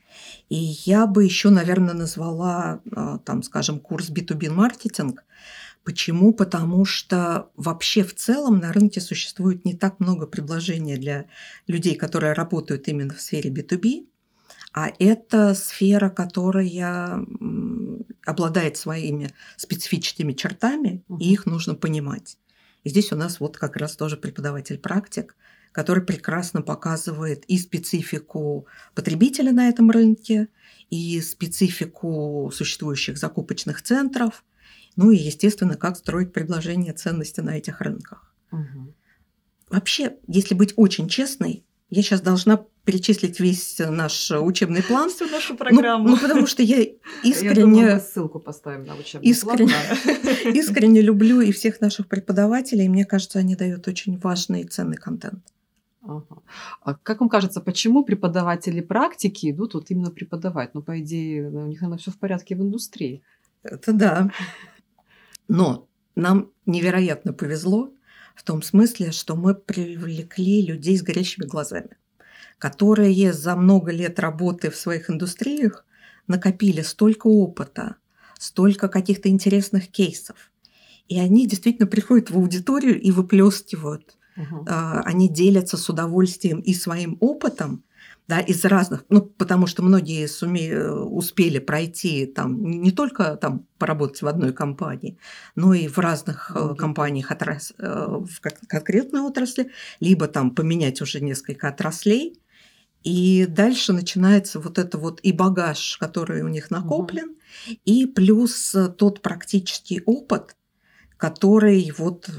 [0.49, 5.25] И я бы еще, наверное, назвала, а, там, скажем, курс B2B маркетинг.
[5.85, 6.33] Почему?
[6.33, 11.27] Потому что вообще в целом на рынке существует не так много предложений для
[11.67, 14.07] людей, которые работают именно в сфере B2B,
[14.73, 17.27] а это сфера, которая
[18.25, 22.39] обладает своими специфическими чертами, и их нужно понимать.
[22.85, 25.37] И здесь у нас вот как раз тоже преподаватель-практик,
[25.73, 30.49] который прекрасно показывает и специфику потребителя на этом рынке,
[30.91, 34.45] и специфику существующих закупочных центров,
[34.97, 38.35] ну и, естественно, как строить предложение ценности на этих рынках.
[38.51, 38.95] Угу.
[39.71, 45.09] Вообще, если быть очень честной, я сейчас должна перечислить весь наш учебный план.
[45.09, 46.09] Всю нашу программу.
[46.09, 46.83] Ну, ну потому что я
[47.23, 47.55] искренне...
[47.55, 49.73] Я думаю, ссылку поставим на учебный искренне,
[50.05, 50.55] план.
[50.55, 54.97] искренне люблю и всех наших преподавателей, и мне кажется, они дают очень важный и ценный
[54.97, 55.45] контент.
[56.03, 56.43] Ага.
[56.81, 60.75] А как вам кажется, почему преподаватели практики идут вот именно преподавать?
[60.75, 63.23] Ну, по идее, у них, наверное, все в порядке в индустрии.
[63.63, 64.31] Это да.
[65.47, 67.93] Но нам невероятно повезло
[68.35, 71.97] в том смысле, что мы привлекли людей с горящими глазами,
[72.63, 75.85] которые за много лет работы в своих индустриях
[76.29, 77.97] накопили столько опыта,
[78.39, 80.37] столько каких-то интересных кейсов.
[81.09, 84.65] И они действительно приходят в аудиторию и выплескивают Угу.
[84.67, 87.85] Они делятся с удовольствием и своим опытом,
[88.29, 94.23] да, из разных, ну, потому что многие суме, успели пройти там не только там поработать
[94.23, 95.19] в одной компании,
[95.55, 99.71] но и в разных mm компаниях отрас, э, в конкретной отрасли,
[100.01, 102.41] либо там поменять уже несколько отраслей.
[103.05, 107.77] И дальше начинается вот это вот и багаж, который у них накоплен, угу.
[107.85, 110.57] и плюс тот практический опыт,
[111.17, 112.31] который вот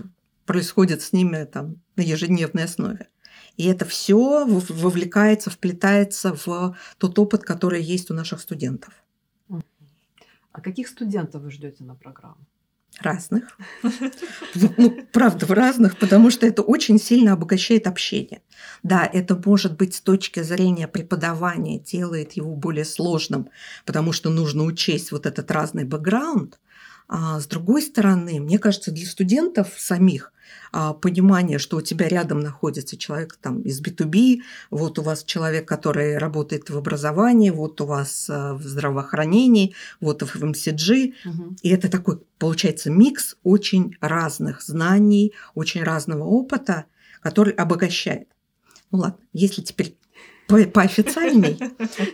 [0.46, 3.10] происходит с ними там на ежедневной основе.
[3.58, 8.94] И это все вовлекается, вплетается в тот опыт, который есть у наших студентов.
[10.52, 12.46] А каких студентов вы ждете на программу?
[13.02, 13.58] Разных.
[14.78, 18.42] Ну, правда, в разных, потому что это очень сильно обогащает общение.
[18.84, 23.50] Да, это может быть с точки зрения преподавания, делает его более сложным,
[23.86, 26.60] потому что нужно учесть вот этот разный бэкграунд.
[27.08, 30.34] А с другой стороны, мне кажется, для студентов самих
[30.72, 35.68] а, понимание, что у тебя рядом находится человек там из B2B, вот у вас человек,
[35.68, 41.14] который работает в образовании, вот у вас а, в здравоохранении, вот в MCG.
[41.26, 41.56] Угу.
[41.62, 46.86] И это такой, получается, микс очень разных знаний, очень разного опыта,
[47.22, 48.28] который обогащает.
[48.92, 49.98] Ну ладно, если теперь
[50.58, 51.60] по, поофициальней,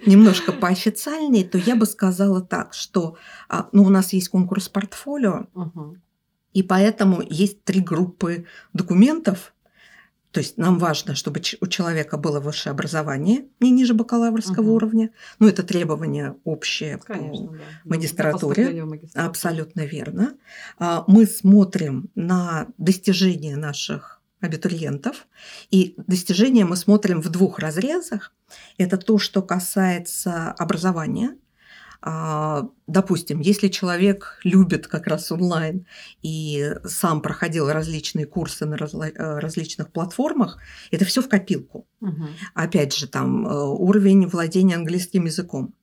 [0.05, 5.47] немножко поофициальней, то я бы сказала так, что а, ну, у нас есть конкурс портфолио,
[5.53, 5.97] угу.
[6.53, 9.53] И поэтому есть три группы документов.
[10.31, 14.73] То есть нам важно, чтобы у человека было высшее образование, не ниже бакалаврского угу.
[14.73, 15.09] уровня.
[15.39, 17.63] Ну, это требование общее Конечно, по да.
[17.85, 18.85] магистратуре.
[19.15, 20.35] Абсолютно верно.
[20.77, 25.27] А, мы смотрим на достижения наших абитуриентов.
[25.71, 28.33] И достижения мы смотрим в двух разрезах.
[28.77, 31.35] Это то, что касается образования–
[32.01, 35.85] а, допустим, если человек любит как раз онлайн
[36.21, 40.59] и сам проходил различные курсы на э, различных платформах,
[40.91, 41.87] это все в копилку.
[41.99, 42.27] Угу.
[42.53, 45.73] Опять же, там э, уровень владения английским языком.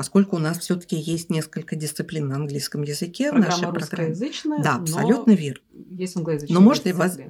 [0.00, 4.62] Поскольку у нас все-таки есть несколько дисциплин на английском языке Программа в нашей программе.
[4.62, 5.62] Да, абсолютно верно.
[5.90, 6.86] Есть англоязычные Но может,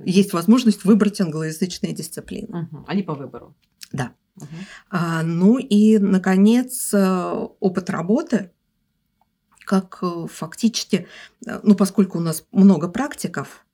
[0.07, 2.69] есть возможность выбрать англоязычные дисциплины.
[2.71, 2.85] Угу.
[2.87, 3.57] Они по выбору.
[3.91, 4.13] Да.
[4.37, 4.47] Угу.
[4.91, 8.53] А, ну и, наконец, э, опыт работы,
[9.65, 11.09] как э, фактически,
[11.45, 13.67] э, ну поскольку у нас много практиков,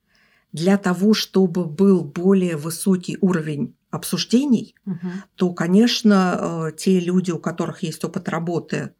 [0.53, 5.07] для того, чтобы был более высокий уровень обсуждений, угу.
[5.35, 8.93] то, конечно, те люди, у которых есть опыт работы,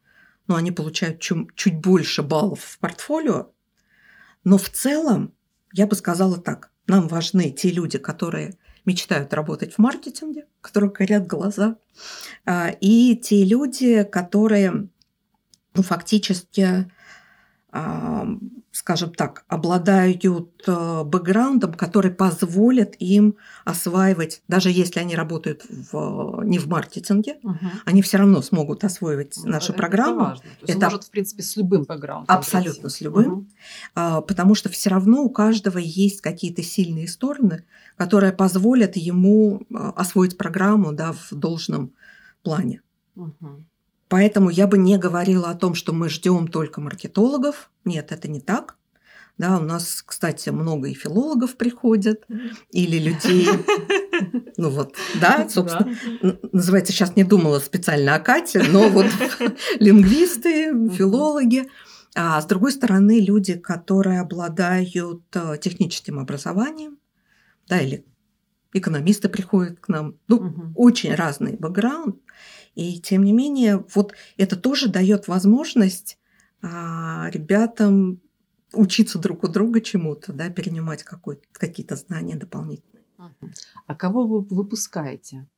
[0.46, 3.50] ну, они получают чуть, чуть больше баллов в портфолио.
[4.44, 5.34] Но в целом,
[5.72, 11.26] я бы сказала так, нам важны те люди, которые мечтают работать в маркетинге, которые горят
[11.26, 11.76] глаза,
[12.46, 14.88] а, и те люди, которые
[15.74, 16.90] ну, фактически
[18.72, 20.24] скажем так, обладают
[20.66, 27.58] э, бэкграундом, который позволит им осваивать, даже если они работают в, не в маркетинге, угу.
[27.84, 30.20] они все равно смогут освоить ну, нашу это программу.
[30.20, 30.42] Это, важно.
[30.42, 32.34] То есть это может, в принципе, с любым бэкграундом.
[32.34, 32.96] Абсолютно прийти.
[32.96, 34.22] с любым, угу.
[34.22, 37.64] потому что все равно у каждого есть какие-то сильные стороны,
[37.96, 41.92] которые позволят ему а, освоить программу да, в должном
[42.42, 42.80] плане.
[43.16, 43.64] Угу.
[44.08, 47.70] Поэтому я бы не говорила о том, что мы ждем только маркетологов.
[47.84, 48.76] Нет, это не так.
[49.36, 52.24] Да, у нас, кстати, много и филологов приходят,
[52.72, 53.46] или людей,
[54.56, 55.96] ну вот, да, собственно,
[56.50, 59.06] называется, сейчас не думала специально о Кате, но вот
[59.78, 61.70] лингвисты, филологи.
[62.16, 66.98] А с другой стороны, люди, которые обладают э, техническим образованием,
[67.68, 68.04] да, или
[68.72, 70.72] экономисты приходят к нам, ну, угу.
[70.74, 72.16] очень разный бэкграунд,
[72.78, 76.16] и тем не менее, вот это тоже дает возможность
[76.62, 78.20] а, ребятам
[78.72, 83.02] учиться друг у друга чему-то, да, перенимать какие-то знания дополнительные.
[83.88, 85.48] А кого вы выпускаете?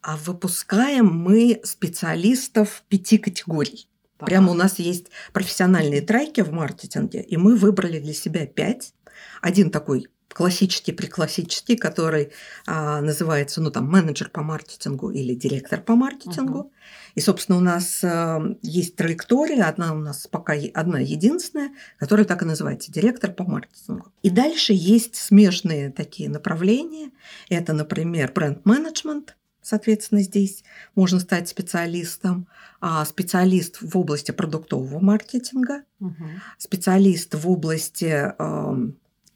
[0.00, 3.88] А выпускаем мы специалистов пяти категорий.
[4.16, 4.28] Так.
[4.28, 8.94] Прямо у нас есть профессиональные треки в маркетинге, и мы выбрали для себя пять.
[9.42, 12.32] Один такой классический, преклассический, который
[12.66, 16.58] а, называется, ну, там, менеджер по маркетингу или директор по маркетингу.
[16.58, 16.70] Uh-huh.
[17.14, 22.42] И, собственно, у нас а, есть траектория, одна у нас пока одна единственная, которая так
[22.42, 24.12] и называется, директор по маркетингу.
[24.22, 27.10] И дальше есть смежные такие направления.
[27.48, 30.62] Это, например, бренд-менеджмент, соответственно, здесь
[30.94, 32.46] можно стать специалистом,
[32.80, 36.24] а специалист в области продуктового маркетинга, угу.
[36.58, 38.32] специалист в области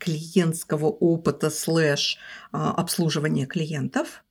[0.02, 2.18] клиентского опыта слэш
[2.50, 4.24] а, обслуживания клиентов.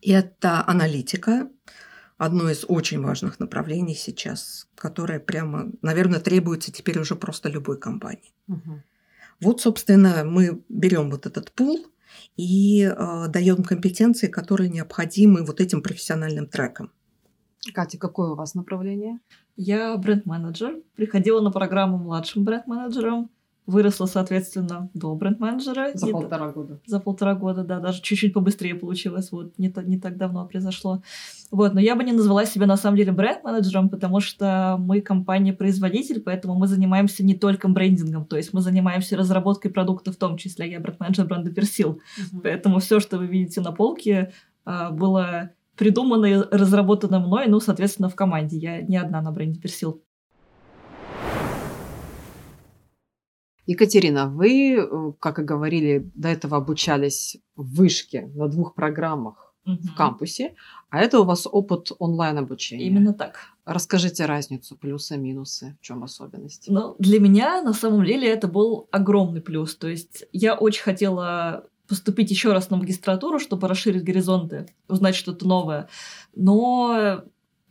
[0.00, 1.48] Это аналитика,
[2.16, 8.32] одно из очень важных направлений сейчас, которое прямо, наверное, требуется теперь уже просто любой компании.
[8.46, 8.82] Угу.
[9.40, 11.84] Вот, собственно, мы берем вот этот пул
[12.36, 16.92] и э, даем компетенции, которые необходимы вот этим профессиональным трекам.
[17.74, 19.18] Катя, какое у вас направление?
[19.56, 20.82] Я бренд-менеджер.
[20.94, 23.30] Приходила на программу младшим бренд-менеджером
[23.66, 25.92] выросла, соответственно, до бренд-менеджера.
[25.94, 26.80] За не полтора года.
[26.86, 31.02] За полтора года, да, даже чуть-чуть побыстрее получилось, вот, не, не так давно произошло.
[31.50, 36.20] Вот, но я бы не назвала себя на самом деле бренд-менеджером, потому что мы компания-производитель,
[36.20, 40.70] поэтому мы занимаемся не только брендингом, то есть мы занимаемся разработкой продукта в том числе.
[40.70, 42.40] Я бренд-менеджер бренда Персил, uh-huh.
[42.42, 44.32] поэтому все, что вы видите на полке,
[44.64, 48.56] а, было придумано и разработано мной, ну, соответственно, в команде.
[48.58, 50.02] Я не одна на бренде Персил.
[53.66, 59.78] Екатерина, вы, э, как и говорили, до этого обучались в вышке на двух программах угу.
[59.82, 60.54] в кампусе,
[60.90, 62.86] а это у вас опыт онлайн-обучения.
[62.86, 63.38] Именно так.
[63.64, 66.64] Расскажите разницу, плюсы, минусы, в чем особенность?
[66.68, 69.76] Ну, для меня на самом деле это был огромный плюс.
[69.76, 75.46] То есть я очень хотела поступить еще раз на магистратуру, чтобы расширить горизонты, узнать что-то
[75.46, 75.88] новое.
[76.34, 77.22] Но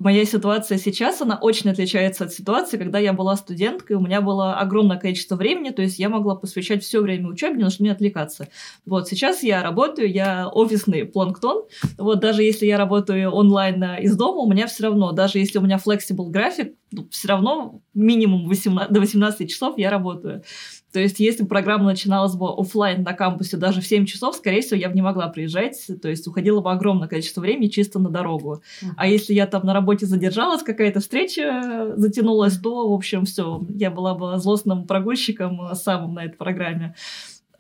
[0.02, 4.56] моя ситуация сейчас, она очень отличается от ситуации, когда я была студенткой, у меня было
[4.56, 8.50] огромное количество времени, то есть я могла посвящать все время учебе, на что не отвлекаться.
[8.86, 11.66] Вот сейчас я работаю, я офисный планктон,
[11.98, 15.62] вот даже если я работаю онлайн из дома, у меня все равно, даже если у
[15.62, 20.44] меня flexible график, ну, все равно минимум 18, до 18 часов я работаю.
[20.92, 24.78] То есть, если программа начиналась бы офлайн на кампусе даже в 7 часов, скорее всего,
[24.78, 25.88] я бы не могла приезжать.
[26.02, 28.62] То есть, уходило бы огромное количество времени чисто на дорогу.
[28.82, 28.90] Uh-huh.
[28.98, 33.90] А если я там на работе задержалась, какая-то встреча затянулась, то, в общем, все, я
[33.90, 36.96] была бы злостным прогульщиком самым на этой программе.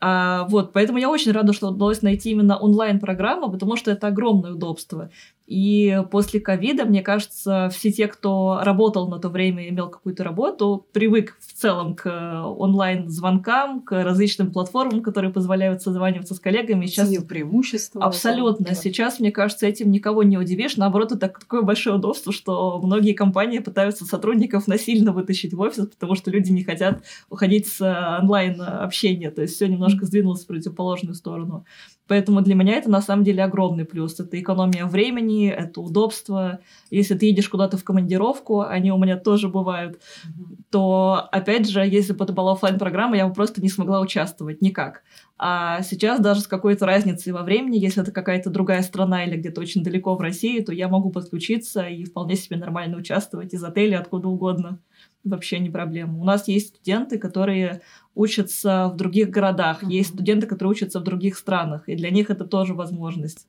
[0.04, 4.54] А, вот, поэтому я очень рада, что удалось найти именно онлайн-программу, потому что это огромное
[4.54, 5.12] удобство.
[5.48, 10.24] И после ковида, мне кажется, все те, кто работал на то время и имел какую-то
[10.24, 12.10] работу, привык в целом к
[12.58, 16.86] онлайн-звонкам, к различным платформам, которые позволяют созваниваться с коллегами.
[16.86, 18.04] Сейчас преимущество.
[18.04, 18.68] Абсолютно.
[18.68, 18.76] Да.
[18.76, 20.78] Сейчас, мне кажется, этим никого не удивишь.
[20.78, 26.16] Наоборот, это такое большое удобство, что многие компании пытаются сотрудников насильно вытащить в офис, потому
[26.16, 27.82] что люди не хотят уходить с
[28.22, 29.32] онлайн-общения.
[29.32, 31.66] То есть все немножко сдвинулось в противоположную сторону.
[32.12, 34.20] Поэтому для меня это на самом деле огромный плюс.
[34.20, 36.60] Это экономия времени, это удобство.
[36.90, 40.58] Если ты едешь куда-то в командировку, они у меня тоже бывают, mm-hmm.
[40.72, 44.62] то, опять же, если бы это была офлайн программа я бы просто не смогла участвовать
[44.62, 45.04] никак.
[45.38, 49.62] А сейчас даже с какой-то разницей во времени, если это какая-то другая страна или где-то
[49.62, 54.00] очень далеко в России, то я могу подключиться и вполне себе нормально участвовать из отеля
[54.00, 54.80] откуда угодно
[55.24, 56.20] вообще не проблема.
[56.20, 57.82] У нас есть студенты, которые
[58.16, 59.90] учатся в других городах, uh-huh.
[59.90, 63.48] есть студенты, которые учатся в других странах, и для них это тоже возможность.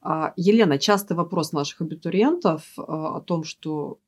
[0.00, 3.98] А, Елена, частый вопрос наших абитуриентов а, о том, что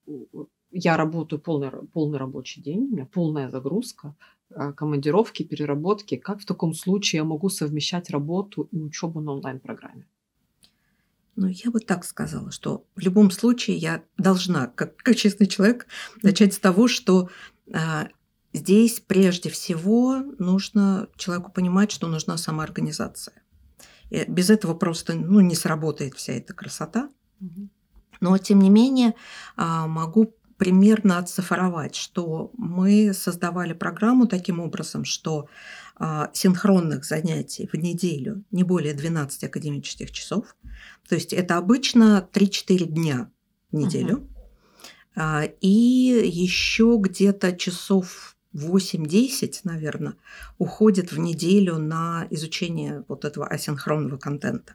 [0.70, 4.14] я работаю полный, полный рабочий день, у меня полная загрузка,
[4.54, 6.16] а, командировки, переработки.
[6.16, 10.06] Как в таком случае я могу совмещать работу и учебу на онлайн-программе?
[11.36, 15.86] Ну, я бы так сказала, что в любом случае я должна, как, как честный человек,
[16.22, 17.28] начать с того, что
[18.58, 23.42] здесь прежде всего нужно человеку понимать, что нужна самоорганизация.
[24.10, 27.10] И без этого просто ну, не сработает вся эта красота.
[28.20, 29.14] Но, тем не менее,
[29.56, 35.48] а, могу примерно оцифровать, что мы создавали программу таким образом, что
[35.94, 40.56] а, синхронных занятий в неделю не более 12 академических часов.
[41.08, 43.30] То есть это обычно 3-4 дня
[43.70, 44.28] в неделю.
[45.14, 45.52] Uh-huh.
[45.60, 50.14] И еще где-то часов 8-10, наверное,
[50.58, 54.74] уходит в неделю на изучение вот этого асинхронного контента.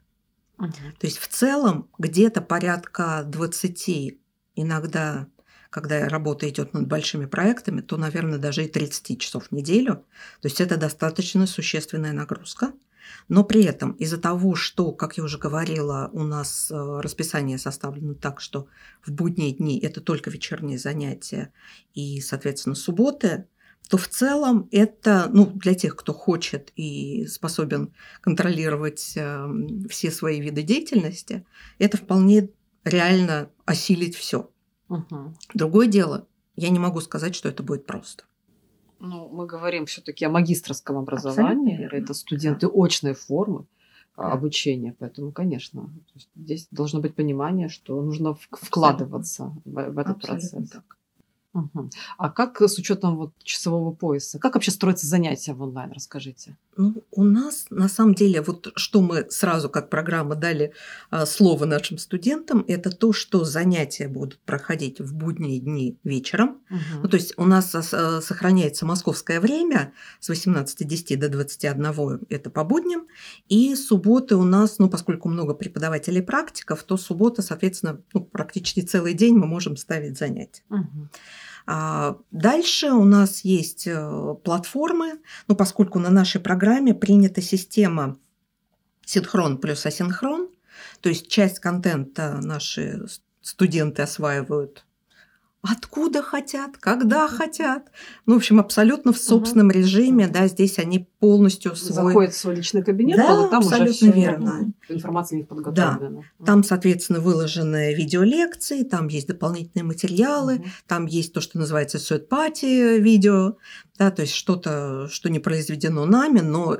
[0.57, 0.71] Uh-huh.
[0.99, 4.17] То есть в целом где-то порядка 20,
[4.55, 5.27] иногда
[5.73, 10.05] когда работа идет над большими проектами, то, наверное, даже и 30 часов в неделю.
[10.39, 12.73] То есть это достаточно существенная нагрузка.
[13.27, 18.13] Но при этом из-за того, что, как я уже говорила, у нас э, расписание составлено
[18.13, 18.67] так, что
[19.01, 21.51] в будние дни это только вечерние занятия
[21.93, 23.47] и, соответственно, субботы,
[23.89, 29.47] то в целом это, ну, для тех, кто хочет и способен контролировать э,
[29.89, 31.45] все свои виды деятельности,
[31.79, 32.49] это вполне
[32.83, 34.49] реально осилить все.
[34.89, 35.35] Угу.
[35.53, 38.23] Другое дело, я не могу сказать, что это будет просто.
[38.99, 41.89] Ну, мы говорим все-таки о магистрском образовании.
[41.91, 43.65] Это студенты очной формы
[44.15, 44.31] а, да.
[44.31, 44.95] обучения.
[44.97, 45.89] Поэтому, конечно,
[46.35, 50.69] здесь должно быть понимание, что нужно вкладываться в, в этот Абсолютно процесс.
[50.69, 50.97] Так.
[51.53, 51.89] Угу.
[52.17, 54.39] А как с учетом вот часового пояса?
[54.39, 55.91] Как вообще строятся занятия в онлайн?
[55.91, 56.57] Расскажите.
[56.77, 60.73] Ну, у нас на самом деле, вот что мы сразу как программа дали
[61.11, 66.61] а, слово нашим студентам, это то, что занятия будут проходить в будние дни вечером.
[66.71, 67.01] Угу.
[67.03, 72.63] Ну, то есть у нас а, сохраняется московское время с 18.10 до 21, это по
[72.63, 73.07] будням,
[73.47, 79.13] и субботы у нас, ну, поскольку много преподавателей практиков, то суббота, соответственно, ну, практически целый
[79.13, 80.63] день мы можем ставить занятия.
[80.69, 81.09] Угу.
[81.65, 88.17] А дальше у нас есть э, платформы, ну, поскольку на нашей программе принята система
[89.05, 90.49] синхрон плюс асинхрон,
[91.01, 93.05] то есть часть контента наши
[93.41, 94.85] студенты осваивают
[95.63, 97.89] откуда хотят, когда хотят.
[98.25, 99.77] Ну, в общем, абсолютно в собственном угу.
[99.77, 101.93] режиме, да, здесь они полностью свой...
[101.93, 104.73] Заходят в свой личный кабинет, да, а там абсолютно уже верно.
[104.89, 106.21] информация не подготовлена.
[106.37, 106.45] Да.
[106.45, 110.65] Там, соответственно, выложены видеолекции, там есть дополнительные материалы, угу.
[110.85, 113.55] там есть то, что называется third-party видео,
[113.97, 116.75] да, то есть что-то, что не произведено нами, но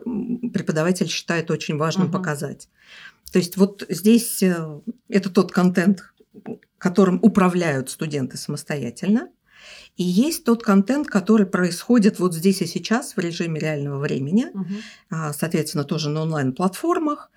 [0.53, 2.13] преподаватель считает очень важным угу.
[2.13, 2.67] показать.
[3.33, 4.79] То есть вот здесь э,
[5.09, 6.12] это тот контент,
[6.77, 9.29] которым управляют студенты самостоятельно.
[9.95, 14.65] И есть тот контент, который происходит вот здесь и сейчас в режиме реального времени, угу.
[15.33, 17.29] соответственно, тоже на онлайн-платформах,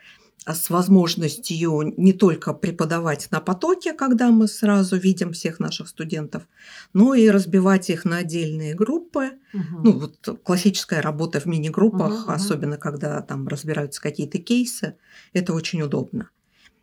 [0.46, 6.44] а с возможностью не только преподавать на потоке, когда мы сразу видим всех наших студентов,
[6.92, 9.32] но и разбивать их на отдельные группы.
[9.52, 9.82] Угу.
[9.82, 14.96] Ну, вот классическая работа в мини-группах, угу, особенно когда там разбираются какие-то кейсы,
[15.32, 16.30] это очень удобно.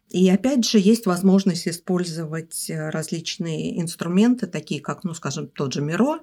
[0.09, 5.81] И опять же, есть возможность использовать э, различные инструменты, такие как, ну, скажем, тот же
[5.81, 6.19] Миро,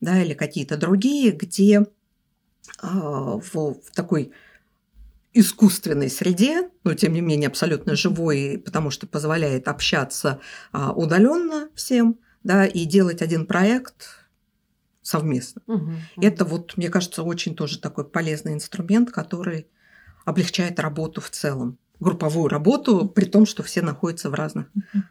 [0.00, 1.84] да, или какие-то другие, где э,
[2.82, 4.32] в, в такой
[5.34, 12.20] искусственной среде, но тем не менее абсолютно живой, потому что позволяет общаться а, удаленно всем,
[12.44, 14.28] да, и делать один проект
[15.02, 15.60] совместно.
[15.66, 15.92] Угу, угу.
[16.22, 19.66] Это вот, мне кажется, очень тоже такой полезный инструмент, который
[20.24, 24.66] облегчает работу в целом групповую работу, при том, что все находятся в разных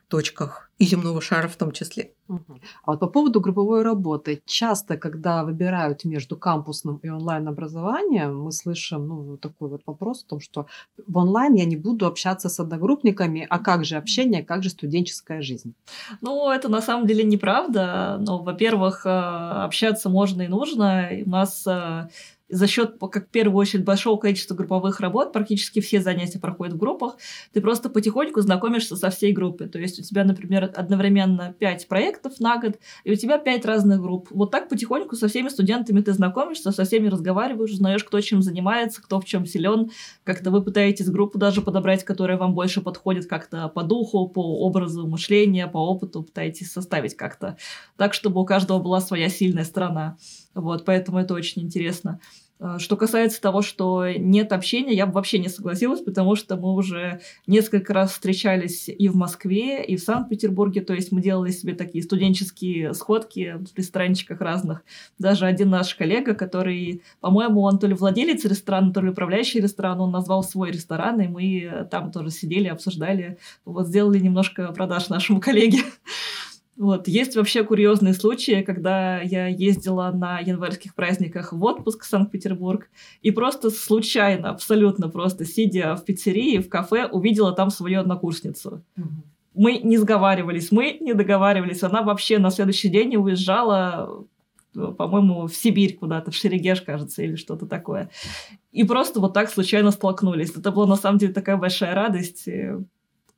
[0.07, 2.11] точках и земного шара в том числе.
[2.29, 9.07] А вот по поводу групповой работы, часто, когда выбирают между кампусным и онлайн-образованием, мы слышим
[9.07, 10.67] ну, такой вот вопрос о том, что
[11.07, 15.41] в онлайн я не буду общаться с одногруппниками, а как же общение, как же студенческая
[15.41, 15.73] жизнь?
[16.21, 18.17] Ну, это на самом деле неправда.
[18.19, 21.09] Но, во-первых, э, общаться можно и нужно.
[21.25, 22.07] У нас э,
[22.53, 26.77] за счет, как в первую очередь, большого количества групповых работ, практически все занятия проходят в
[26.77, 27.17] группах,
[27.51, 29.67] ты просто потихоньку знакомишься со всей группой.
[29.67, 34.01] То есть у тебя, например, одновременно 5 проектов на год, и у тебя 5 разных
[34.01, 34.27] групп.
[34.31, 39.01] Вот так потихоньку со всеми студентами ты знакомишься, со всеми разговариваешь, узнаешь, кто чем занимается,
[39.01, 39.89] кто в чем силен.
[40.23, 45.07] Как-то вы пытаетесь группу даже подобрать, которая вам больше подходит как-то по духу, по образу
[45.07, 47.57] мышления, по опыту, пытаетесь составить как-то
[47.97, 50.17] так, чтобы у каждого была своя сильная сторона.
[50.53, 52.19] Вот, поэтому это очень интересно.
[52.63, 56.73] А, что касается того, что нет общения, я бы вообще не согласилась, потому что мы
[56.73, 61.75] уже несколько раз встречались и в Москве, и в Санкт-Петербурге, то есть мы делали себе
[61.75, 64.83] такие студенческие сходки в ресторанчиках разных.
[65.19, 69.99] Даже один наш коллега, который, по-моему, он то ли владелец ресторана, то ли управляющий ресторан,
[69.99, 75.41] он назвал свой ресторан, и мы там тоже сидели, обсуждали, вот сделали немножко продаж нашему
[75.41, 75.79] коллеге.
[76.75, 77.07] Вот.
[77.07, 82.89] Есть вообще курьезные случаи, когда я ездила на январских праздниках в отпуск в Санкт-Петербург
[83.21, 88.83] и просто случайно, абсолютно просто, сидя в пиццерии, в кафе, увидела там свою однокурсницу.
[88.97, 89.07] Угу.
[89.53, 91.83] мы не сговаривались, мы не договаривались.
[91.83, 94.25] Она вообще на следующий день уезжала
[94.73, 98.09] по-моему, в Сибирь куда-то, в Шерегеш, кажется, или что-то такое.
[98.71, 100.49] И просто вот так случайно столкнулись.
[100.55, 102.47] Это была на самом деле такая большая радость.
[102.47, 102.71] И,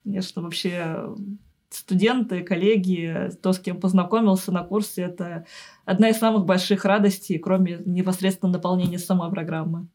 [0.04, 1.14] конечно, вообще
[1.70, 5.45] студенты, коллеги, то, с кем познакомился на курсе, это
[5.86, 9.88] одна из самых больших радостей, кроме непосредственно наполнения самой программы.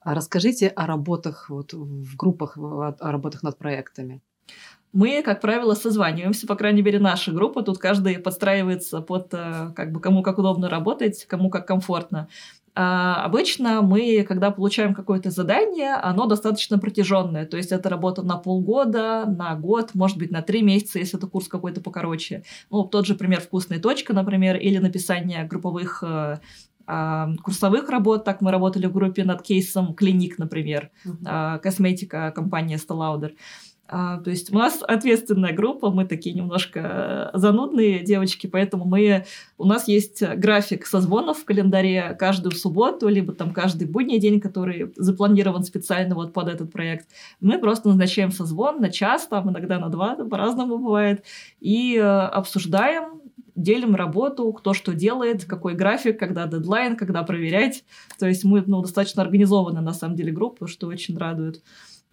[0.00, 4.22] А расскажите о работах вот, в группах, о работах над проектами.
[4.92, 7.62] Мы, как правило, созваниваемся, по крайней мере, наша группа.
[7.62, 12.28] Тут каждый подстраивается под э, как бы кому как удобно работать, кому как комфортно.
[12.80, 17.44] А обычно мы, когда получаем какое-то задание, оно достаточно протяженное.
[17.44, 21.26] То есть это работа на полгода, на год, может быть, на три месяца, если это
[21.26, 22.44] курс какой-то покороче.
[22.70, 26.38] Ну, тот же пример «Вкусная точка», например, или написание групповых э,
[26.86, 28.24] а, курсовых работ.
[28.24, 31.58] Так мы работали в группе над кейсом «Клиник», например, uh-huh.
[31.58, 33.32] косметика компания Stalaudер.
[33.90, 39.24] А, то есть у нас ответственная группа, мы такие немножко занудные девочки, поэтому мы,
[39.56, 44.92] у нас есть график созвонов в календаре каждую субботу, либо там каждый будний день, который
[44.96, 47.08] запланирован специально вот под этот проект.
[47.40, 51.24] Мы просто назначаем созвон на час, там иногда на два, по-разному бывает,
[51.60, 53.22] и э, обсуждаем,
[53.58, 57.84] делим работу, кто что делает, какой график, когда дедлайн, когда проверять.
[58.18, 61.62] То есть мы ну, достаточно организованы на самом деле группа, что очень радует.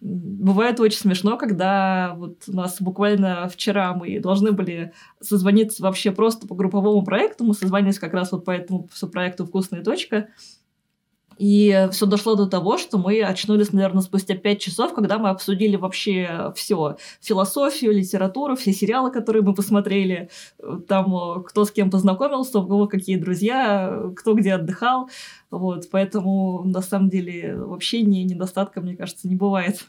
[0.00, 6.46] Бывает очень смешно, когда вот у нас буквально вчера мы должны были созвониться вообще просто
[6.46, 7.44] по групповому проекту.
[7.44, 10.28] Мы созвонились как раз вот по этому проекту «Вкусная точка».
[11.38, 15.76] И все дошло до того, что мы очнулись, наверное, спустя пять часов, когда мы обсудили
[15.76, 16.96] вообще все.
[17.20, 20.30] Философию, литературу, все сериалы, которые мы посмотрели.
[20.88, 25.10] Там кто с кем познакомился, у кого какие друзья, кто где отдыхал.
[25.50, 29.84] Вот, поэтому, на самом деле, вообще ни недостатка, мне кажется, не бывает.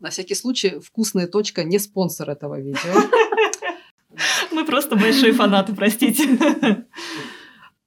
[0.00, 2.92] На всякий случай, вкусная точка не спонсор этого видео.
[4.52, 6.86] Мы просто большие фанаты, простите.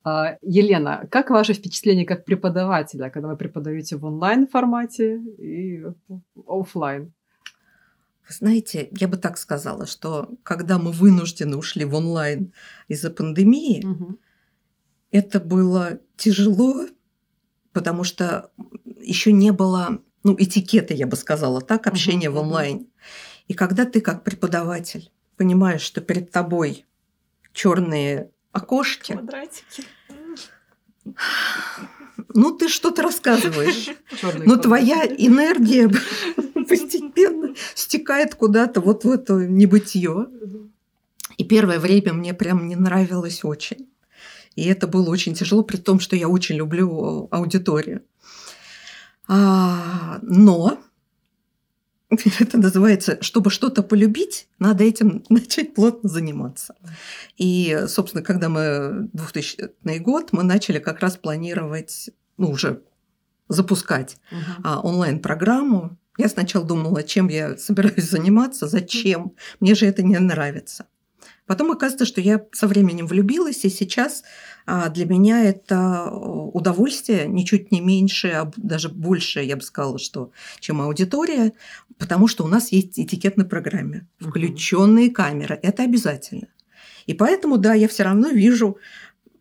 [0.04, 5.84] А, Елена, как ваше впечатление как преподавателя, когда вы преподаете в онлайн формате и
[6.48, 7.14] офлайн?
[8.28, 12.54] Вы знаете, я бы так сказала, что когда мы вынуждены ушли в онлайн
[12.88, 14.20] из-за пандемии, угу.
[15.12, 16.86] это было тяжело,
[17.74, 18.52] потому что
[19.02, 22.88] еще не было ну, этикета, я бы сказала, так, общения угу, в онлайн.
[23.48, 26.86] И когда ты как преподаватель понимаешь, что перед тобой
[27.52, 29.14] черные окошки.
[29.14, 29.84] Квадратики.
[32.34, 33.90] Ну, ты что-то рассказываешь.
[34.46, 35.90] Но твоя энергия
[36.68, 40.28] постепенно стекает куда-то вот в это небытие.
[41.38, 43.88] И первое время мне прям не нравилось очень.
[44.56, 48.04] И это было очень тяжело, при том, что я очень люблю аудиторию.
[49.28, 50.80] А, но
[52.40, 56.76] это называется, чтобы что-то полюбить, надо этим начать плотно заниматься.
[57.38, 62.82] И, собственно, когда мы 2000 год, мы начали как раз планировать, ну, уже
[63.48, 64.82] запускать uh-huh.
[64.84, 65.98] онлайн-программу.
[66.18, 69.34] Я сначала думала, чем я собираюсь заниматься, зачем.
[69.60, 70.86] Мне же это не нравится.
[71.46, 74.24] Потом оказывается, что я со временем влюбилась, и сейчас
[74.72, 80.32] а, для меня это удовольствие ничуть не меньше, а даже больше, я бы сказала, что,
[80.60, 81.54] чем аудитория,
[81.98, 86.50] потому что у нас есть этикет на программе, включенные камеры, это обязательно.
[87.08, 88.78] И поэтому, да, я все равно вижу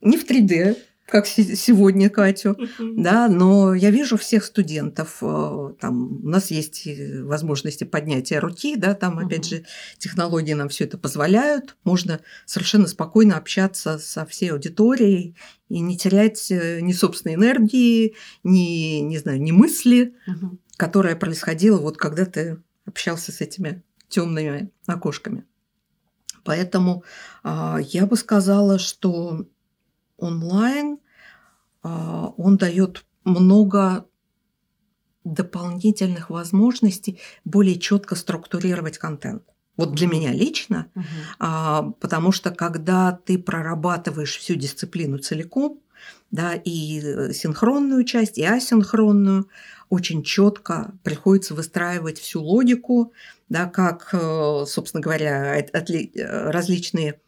[0.01, 6.28] не в 3D, как сегодня Катю, да, но я вижу всех студентов, э, там у
[6.28, 6.86] нас есть
[7.22, 9.64] возможности поднятия руки, да, там опять же
[9.96, 15.34] технологии нам все это позволяют, можно совершенно спокойно общаться со всей аудиторией
[15.70, 20.14] и не терять э, ни собственной энергии, ни, не знаю, ни мысли,
[20.76, 25.44] которая происходила вот когда ты общался с этими темными окошками.
[26.44, 27.04] Поэтому
[27.42, 29.46] а, я бы сказала, что
[30.19, 30.99] онлайн,
[31.83, 34.07] а, он дает много
[35.25, 39.43] дополнительных возможностей более четко структурировать контент.
[39.77, 40.91] Вот для меня лично,
[41.39, 41.93] uh-huh.
[42.01, 45.81] потому что когда ты прорабатываешь всю дисциплину целиком,
[46.31, 49.49] да, и э, синхронную часть, и асинхронную,
[49.89, 53.12] очень четко приходится выстраивать всю логику,
[53.49, 57.21] да, как, э, собственно говоря, э, различные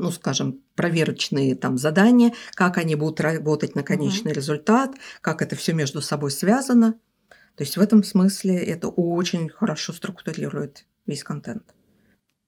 [0.00, 4.36] ну, скажем, проверочные там задания, как они будут работать на конечный угу.
[4.36, 6.94] результат, как это все между собой связано.
[7.56, 11.74] То есть в этом смысле это очень хорошо структурирует весь контент.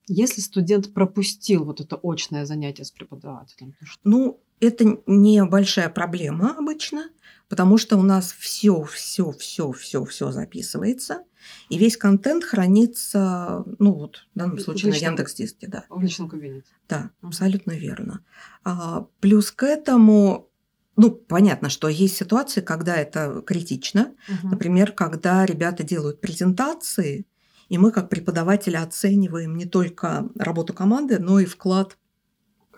[0.09, 4.01] Если студент пропустил вот это очное занятие с преподавателем, то что?
[4.05, 7.09] Ну, это небольшая проблема обычно,
[7.53, 11.25] потому что у нас все, все, все, все, все записывается,
[11.69, 15.85] и весь контент хранится, ну вот в данном случае личном, на Яндекс Диске, да.
[15.91, 16.69] В личном кабинете.
[16.89, 18.25] Да, абсолютно верно.
[18.65, 20.49] А, плюс к этому
[20.97, 24.15] ну, понятно, что есть ситуации, когда это критично.
[24.29, 24.49] Угу.
[24.49, 27.27] Например, когда ребята делают презентации,
[27.69, 31.99] и мы как преподаватели оцениваем не только работу команды, но и вклад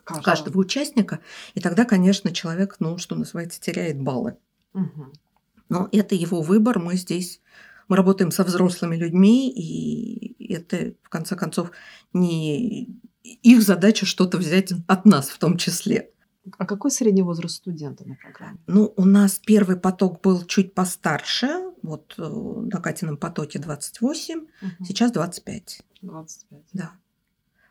[0.02, 1.20] каждого, каждого участника.
[1.54, 4.36] И тогда, конечно, человек, ну, что называется, теряет баллы.
[4.74, 5.12] Угу.
[5.70, 6.78] Но это его выбор.
[6.78, 7.40] Мы здесь
[7.88, 11.70] мы работаем со взрослыми людьми, и это, в конце концов,
[12.12, 16.10] не их задача что-то взять от нас в том числе.
[16.58, 18.58] А какой средний возраст студента на программе?
[18.66, 24.84] Ну, у нас первый поток был чуть постарше, вот э, на Катином потоке 28, угу.
[24.84, 25.82] сейчас 25.
[26.02, 26.60] 25.
[26.74, 26.92] Да.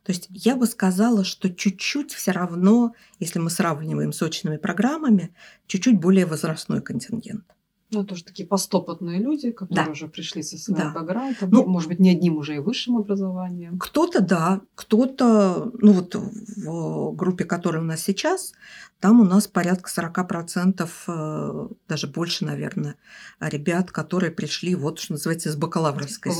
[0.03, 5.33] То есть я бы сказала, что чуть-чуть все равно, если мы сравниваем с очными программами,
[5.67, 7.45] чуть-чуть более возрастной контингент.
[7.93, 9.91] Ну, тоже такие постопотные люди, которые да.
[9.91, 10.99] уже пришли со своим да.
[10.99, 13.77] бэкграундом, ну, может быть, не одним уже и высшим образованием.
[13.77, 18.53] Кто-то, да, кто-то, ну вот в группе, которая у нас сейчас,
[18.99, 22.95] там у нас порядка 40%, э, даже больше, наверное,
[23.39, 26.31] ребят, которые пришли, вот что называется, с бакалаврской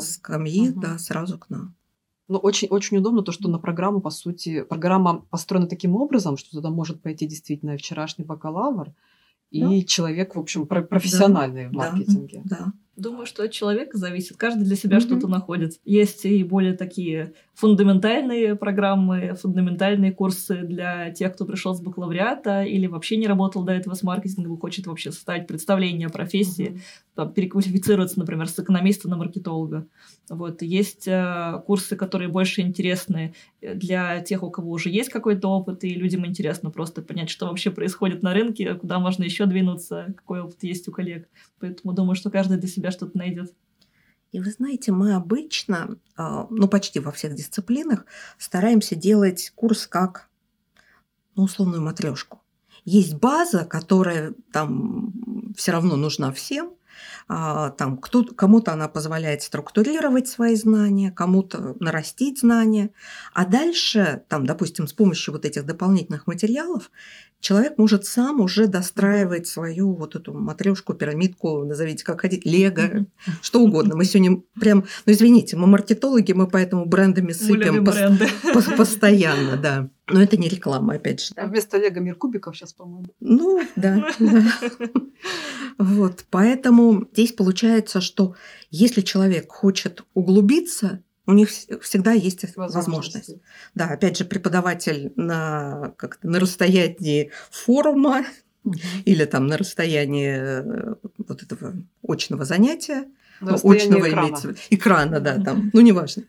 [0.00, 0.80] скамьи, угу.
[0.80, 1.74] да, сразу к нам.
[2.32, 6.50] Ну, очень, очень удобно то, что на программу, по сути, программа построена таким образом, что
[6.50, 8.94] туда может пойти действительно вчерашний бакалавр,
[9.50, 11.68] и человек, в общем, профессиональный да.
[11.68, 12.42] в маркетинге.
[12.44, 12.56] Да.
[12.56, 12.72] да.
[13.02, 14.36] Думаю, что от человека зависит.
[14.36, 15.00] Каждый для себя mm-hmm.
[15.00, 15.72] что-то находит.
[15.84, 22.86] Есть и более такие фундаментальные программы, фундаментальные курсы для тех, кто пришел с бакалавриата или
[22.86, 26.80] вообще не работал до этого с маркетингом хочет вообще составить представление о профессии, mm-hmm.
[27.16, 29.88] там, переквалифицироваться, например, с экономиста на маркетолога.
[30.28, 30.62] Вот.
[30.62, 35.92] Есть э, курсы, которые больше интересны для тех, у кого уже есть какой-то опыт, и
[35.92, 40.62] людям интересно просто понять, что вообще происходит на рынке, куда можно еще двинуться, какой опыт
[40.62, 41.28] есть у коллег.
[41.58, 43.54] Поэтому думаю, что каждый для себя что-то найдет.
[44.32, 48.06] И вы знаете, мы обычно, а, ну почти во всех дисциплинах,
[48.38, 50.30] стараемся делать курс как
[51.34, 52.40] ну, условную матрешку.
[52.84, 55.12] Есть база, которая там
[55.56, 56.74] все равно нужна всем,
[57.28, 62.90] там кто, кому-то она позволяет структурировать свои знания, кому-то нарастить знания,
[63.32, 66.90] а дальше, там, допустим, с помощью вот этих дополнительных материалов
[67.40, 73.06] человек может сам уже достраивать свою вот эту матрешку, пирамидку, назовите как хотите, лего,
[73.42, 73.96] что угодно.
[73.96, 77.84] Мы сегодня прям, ну извините, мы маркетологи, мы поэтому брендами сыпем
[78.54, 79.88] пос- постоянно, да.
[80.12, 81.34] Но это не реклама, опять же.
[81.36, 83.06] А вместо лего мир кубиков сейчас, по-моему.
[83.20, 84.08] Ну, да.
[85.78, 88.36] Вот, поэтому здесь получается, что
[88.70, 93.36] если человек хочет углубиться, у них всегда есть возможность.
[93.74, 98.24] Да, опять же, преподаватель на, как на расстоянии форума
[99.04, 101.74] или там на расстоянии э, вот этого
[102.06, 103.06] очного занятия,
[103.40, 104.26] ну, очного экрана.
[104.26, 106.24] имеется экрана, да, там, ну неважно.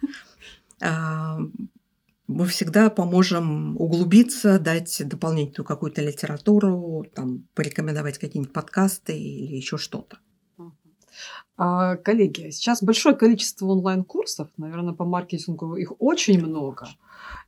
[2.27, 10.17] Мы всегда поможем углубиться, дать дополнительную какую-то литературу, там, порекомендовать какие-нибудь подкасты или еще что-то.
[11.55, 16.87] А, коллеги, сейчас большое количество онлайн-курсов, наверное, по маркетингу их очень много.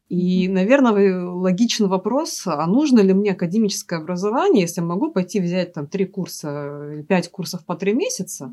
[0.09, 5.73] И, наверное, логичный вопрос, а нужно ли мне академическое образование, если я могу пойти взять
[5.73, 8.51] там три курса, пять курсов по три месяца,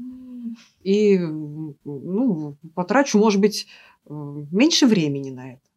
[0.83, 3.67] и ну, потрачу, может быть,
[4.07, 4.13] э,
[4.51, 5.72] меньше времени на это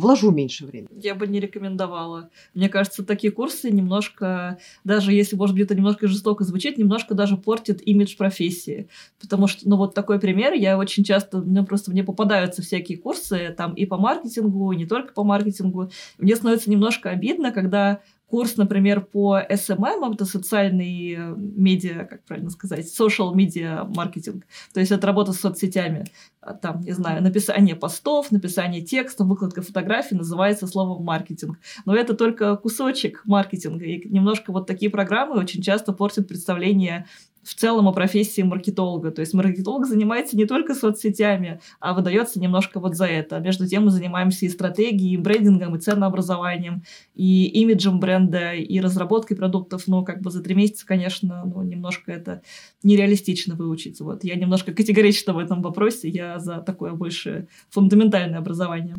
[0.00, 0.88] вложу меньше времени.
[1.00, 2.30] Я бы не рекомендовала.
[2.54, 7.36] Мне кажется, такие курсы немножко, даже если, может быть, это немножко жестоко звучит, немножко даже
[7.36, 8.88] портит имидж профессии.
[9.20, 13.54] Потому что, ну вот такой пример, я очень часто, мне просто мне попадаются всякие курсы,
[13.56, 15.90] там и по маркетингу, и не только по маркетингу.
[16.18, 18.00] Мне становится немножко обидно, когда
[18.30, 24.80] курс, например, по SMM, это социальный э, медиа, как правильно сказать, social media маркетинг, то
[24.80, 26.04] есть это работа с соцсетями,
[26.40, 31.58] а там, не знаю, написание постов, написание текстов, выкладка фотографий называется словом маркетинг.
[31.84, 37.06] Но это только кусочек маркетинга, и немножко вот такие программы очень часто портят представление
[37.42, 39.10] в целом о профессии маркетолога.
[39.10, 43.38] То есть маркетолог занимается не только соцсетями, а выдается немножко вот за это.
[43.38, 46.82] Между тем мы занимаемся и стратегией, и брендингом, и ценообразованием,
[47.14, 49.86] и имиджем бренда, и разработкой продуктов.
[49.86, 52.42] Но как бы за три месяца, конечно, ну, немножко это
[52.82, 54.00] нереалистично выучить.
[54.00, 54.22] Вот.
[54.24, 56.08] Я немножко категорична в этом вопросе.
[56.08, 58.96] Я за такое больше фундаментальное образование.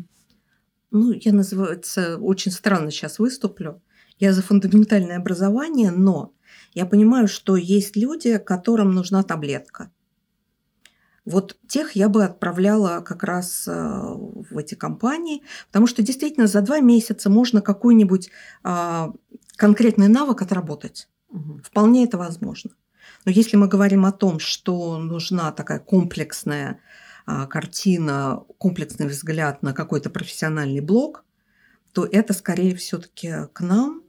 [0.90, 3.82] Ну, я, называется, очень странно сейчас выступлю.
[4.20, 6.34] Я за фундаментальное образование, но
[6.74, 9.92] я понимаю, что есть люди, которым нужна таблетка.
[11.24, 16.62] Вот тех я бы отправляла как раз э, в эти компании, потому что действительно за
[16.62, 18.32] два месяца можно какую-нибудь
[18.64, 19.14] а,
[19.56, 21.08] конкретный навык отработать.
[21.30, 21.62] Угу.
[21.64, 22.72] Вполне это возможно.
[23.26, 26.80] Но если мы говорим о том, что нужна такая комплексная
[27.28, 31.24] а, картина, комплексный взгляд на какой-то профессиональный блог,
[31.94, 34.01] то это скорее все-таки к нам,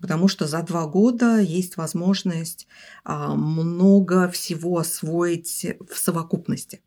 [0.00, 2.66] потому что за два года есть возможность
[3.04, 6.82] а, много всего освоить в совокупности.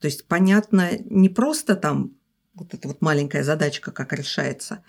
[0.00, 2.12] То есть, понятно, не просто там
[2.54, 4.82] вот эта вот маленькая задачка, как решается,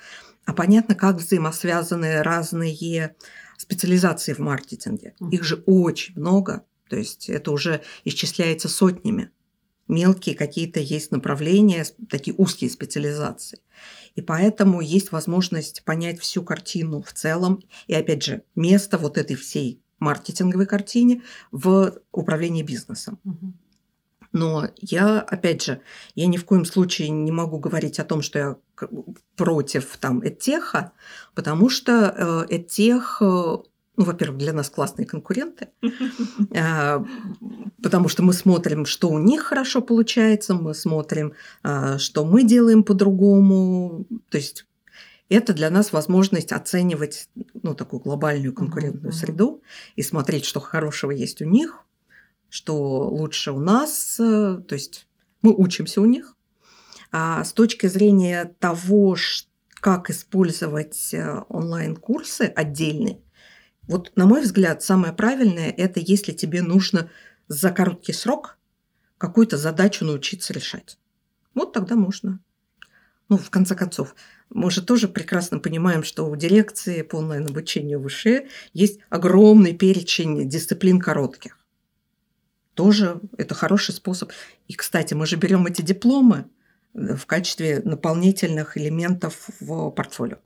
[0.45, 3.15] а понятно, как взаимосвязаны разные
[3.57, 5.13] специализации в маркетинге.
[5.31, 9.31] Их же очень много, то есть это уже исчисляется сотнями.
[9.91, 13.59] Мелкие какие-то есть направления, такие узкие специализации.
[14.15, 17.61] И поэтому есть возможность понять всю картину в целом.
[17.87, 23.19] И опять же, место вот этой всей маркетинговой картине в управлении бизнесом.
[24.31, 25.81] Но я, опять же,
[26.15, 28.57] я ни в коем случае не могу говорить о том, что я
[29.35, 30.93] против там Эдтеха,
[31.35, 33.57] потому что Эдтех э,
[34.01, 35.67] ну, во-первых, для нас классные конкуренты,
[36.57, 37.05] а,
[37.83, 42.83] потому что мы смотрим, что у них хорошо получается, мы смотрим, а, что мы делаем
[42.83, 44.07] по-другому.
[44.29, 44.65] То есть
[45.29, 47.29] это для нас возможность оценивать
[47.61, 49.61] ну, такую глобальную конкурентную среду
[49.95, 51.83] и смотреть, что хорошего есть у них,
[52.49, 54.15] что лучше у нас.
[54.17, 55.05] То есть
[55.43, 56.35] мы учимся у них.
[57.11, 59.15] А с точки зрения того,
[59.75, 63.19] как использовать э, онлайн-курсы отдельные,
[63.87, 67.09] вот, на мой взгляд, самое правильное– это если тебе нужно
[67.47, 68.57] за короткий срок
[69.17, 70.97] какую-то задачу научиться решать.
[71.53, 72.39] Вот тогда можно.
[73.29, 74.15] Ну, в конце концов,
[74.49, 80.99] мы же тоже прекрасно понимаем, что у дирекции по онлайн-обучению выше есть огромный перечень дисциплин
[80.99, 81.57] коротких.
[82.73, 84.31] Тоже это хороший способ.
[84.67, 86.45] И, кстати, мы же берем эти дипломы
[86.93, 90.39] в качестве наполнительных элементов в портфолио.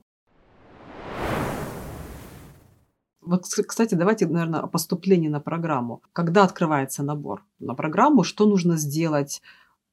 [3.25, 6.03] Вот, кстати, давайте, наверное, о поступлении на программу.
[6.13, 9.41] Когда открывается набор на программу, что нужно сделать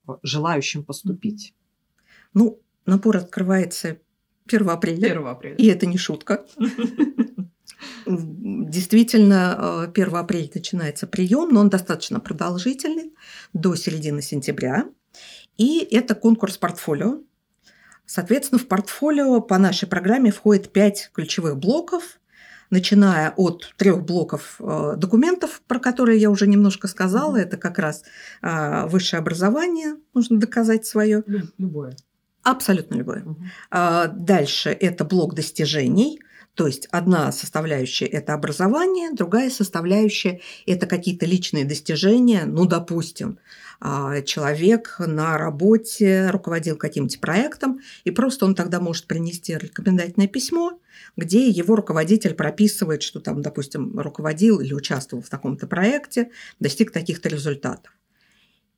[0.07, 1.55] э, желающим поступить?
[2.35, 3.99] Ну, набор открывается
[4.47, 5.07] 1 апреля.
[5.07, 5.57] 1 апреля.
[5.57, 6.45] И это не шутка.
[8.07, 13.15] Действительно, 1 э, апреля начинается прием, но он достаточно продолжительный
[13.55, 14.91] до середины сентября.
[15.57, 17.23] И это конкурс портфолио.
[18.05, 22.19] Соответственно, в портфолио по нашей программе входит 5 ключевых блоков–
[22.73, 28.03] начиная от трех блоков э, документов, про которые я уже немножко сказала, это как раз
[28.41, 31.23] а, высшее образование, нужно доказать свое.
[31.59, 31.95] Любое.
[32.43, 33.23] Абсолютно любое.
[33.23, 33.37] Угу.
[34.17, 36.19] Дальше это блок достижений.
[36.55, 42.45] То есть одна составляющая– это образование, другая составляющая– это какие-то личные достижения.
[42.45, 43.39] Ну, допустим,
[43.81, 50.79] а, человек на работе руководил каким-то проектом, и просто он тогда может принести рекомендательное письмо,
[51.17, 56.31] где его руководитель прописывает, что там, допустим, руководил или участвовал в таком-то проекте,
[56.61, 57.93] достиг таких-то результатов.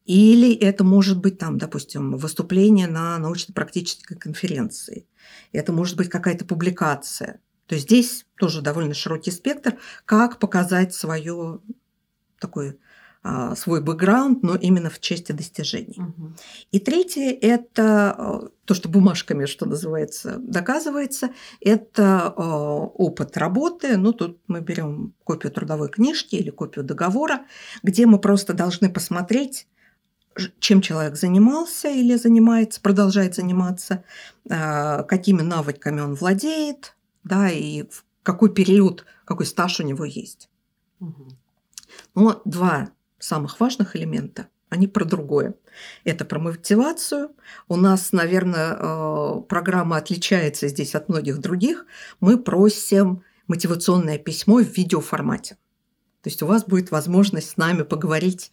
[0.04, 5.08] Или это может быть там, допустим, выступление на научно-практической конференции.
[5.50, 7.40] Это может быть какая-то публикация.
[7.66, 11.60] То есть здесь тоже довольно широкий спектр, как показать свое
[12.38, 12.76] такое
[13.26, 15.98] а, свой бэкграунд, но именно в части достижений.
[15.98, 16.32] Угу.
[16.72, 21.30] И третье– это а, то, что бумажками, что называется, доказывается,
[21.62, 23.96] это а, опыт работы.
[23.96, 27.46] Ну, тут мы берем копию трудовой книжки или копию договора,
[27.82, 29.68] где мы просто должны посмотреть,
[30.58, 34.04] чем человек занимался или занимается, продолжает заниматься,
[34.44, 36.94] какими навыками он владеет,
[37.24, 40.48] да, и в какой период, какой стаж у него есть.
[41.00, 41.28] Угу.
[42.14, 45.54] Но два самых важных элемента, они про другое.
[46.04, 47.30] Это про мотивацию.
[47.68, 51.86] У нас, наверное, э, программа отличается здесь от многих других.
[52.20, 55.56] Мы просим мотивационное письмо в видеоформате.
[56.22, 58.50] То есть у вас будет возможность с нами поговорить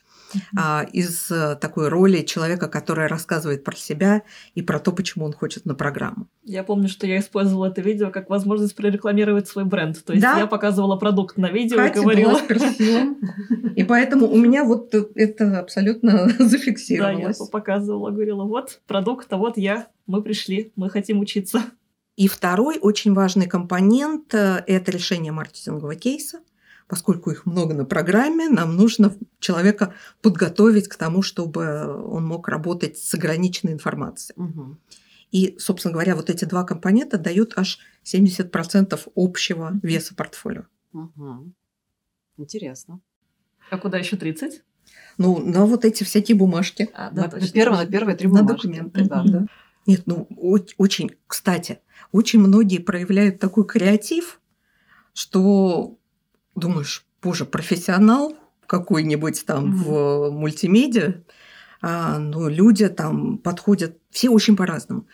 [0.57, 4.23] а, из э, такой роли человека, который рассказывает про себя
[4.55, 6.27] и про то, почему он хочет на программу.
[6.43, 10.03] Я помню, что я использовала это видео как возможность прорекламировать свой бренд.
[10.03, 10.38] То есть да?
[10.38, 12.39] я показывала продукт на видео Катя и говорила.
[13.75, 17.38] И поэтому у меня вот это абсолютно зафиксировалось.
[17.38, 21.61] Да, я показывала, говорила, вот продукт, а вот я, мы пришли, мы хотим учиться.
[22.17, 26.39] И второй очень важный компонент э,– это решение маркетингового кейса
[26.91, 32.97] поскольку их много на программе, нам нужно человека подготовить к тому, чтобы он мог работать
[32.97, 34.37] с ограниченной информацией.
[34.37, 34.77] Угу.
[35.31, 40.63] И, собственно говоря, вот эти два компонента дают аж 70% общего веса портфолио.
[40.91, 41.53] Угу.
[42.35, 42.99] Интересно.
[43.69, 44.61] А куда еще 30?
[45.17, 46.89] Ну, на вот эти всякие бумажки.
[46.93, 47.47] А, да, на, точно.
[47.47, 48.47] на, первые, на первые три бумажки.
[48.47, 49.23] На документы, да.
[49.25, 49.45] да.
[49.87, 50.27] Нет, ну,
[50.77, 51.79] очень, кстати,
[52.11, 54.41] очень многие проявляют такой креатив,
[55.13, 55.97] что
[56.56, 58.36] думаешь, боже, профессионал
[58.66, 59.84] какой-нибудь там mm-hmm.
[59.84, 61.24] в мультимедиа,
[61.82, 65.08] а, но люди там подходят, все очень по-разному.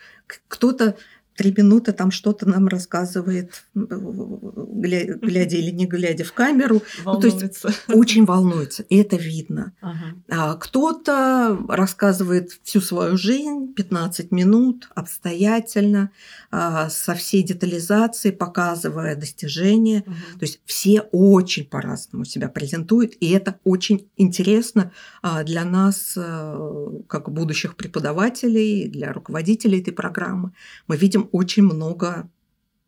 [0.48, 0.96] Кто-то
[1.38, 6.82] три минуты там что-то нам рассказывает, глядя, глядя или не глядя в камеру.
[7.04, 7.44] Волнуется.
[7.44, 9.72] Ну, то есть очень волнуется, и это видно.
[9.80, 10.14] Ага.
[10.28, 16.10] А кто-то рассказывает всю свою жизнь, 15 минут, обстоятельно,
[16.50, 20.02] а, со всей детализацией, показывая достижения.
[20.06, 20.16] Ага.
[20.40, 24.90] То есть все очень по-разному себя презентуют, и это очень интересно
[25.22, 30.50] а, для нас, э, как будущих преподавателей, для руководителей этой программы.
[30.88, 32.28] Мы видим очень много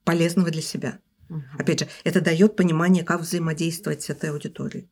[0.04, 0.98] полезного для себя.
[1.28, 1.42] Угу.
[1.58, 4.88] Опять же, это дает понимание, как взаимодействовать с этой аудиторией.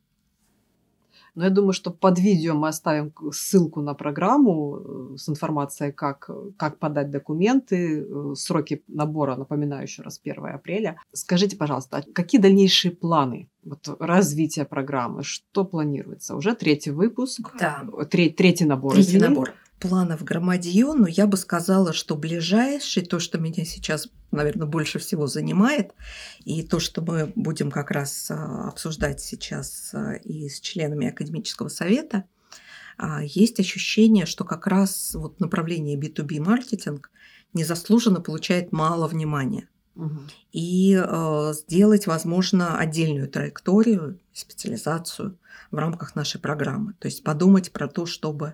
[1.35, 6.29] Но я думаю, что под видео мы оставим ссылку на программу э, с информацией, как,
[6.57, 10.97] как подать документы, э, сроки набора, напоминаю еще раз, 1 апреля.
[11.13, 15.23] Скажите, пожалуйста, а какие дальнейшие планы вот, развития программы?
[15.23, 16.35] Что планируется?
[16.35, 17.85] Уже третий выпуск, да.
[18.09, 18.93] третий, третий набор.
[18.93, 19.27] Третий извини.
[19.29, 24.99] набор планов громадье, но я бы сказала, что ближайший, то, что меня сейчас, наверное, больше
[24.99, 25.93] всего занимает,
[26.43, 31.69] и то, что мы будем как раз а, обсуждать сейчас а, и с членами академического
[31.69, 32.25] совета,
[32.97, 37.11] а, есть ощущение, что как раз вот направление B2B маркетинг
[37.53, 39.69] незаслуженно получает мало внимания.
[39.95, 40.19] Угу.
[40.53, 45.37] И э, сделать, возможно, отдельную траекторию, специализацию
[45.71, 46.93] в рамках нашей программы.
[46.99, 48.53] То есть подумать про то, чтобы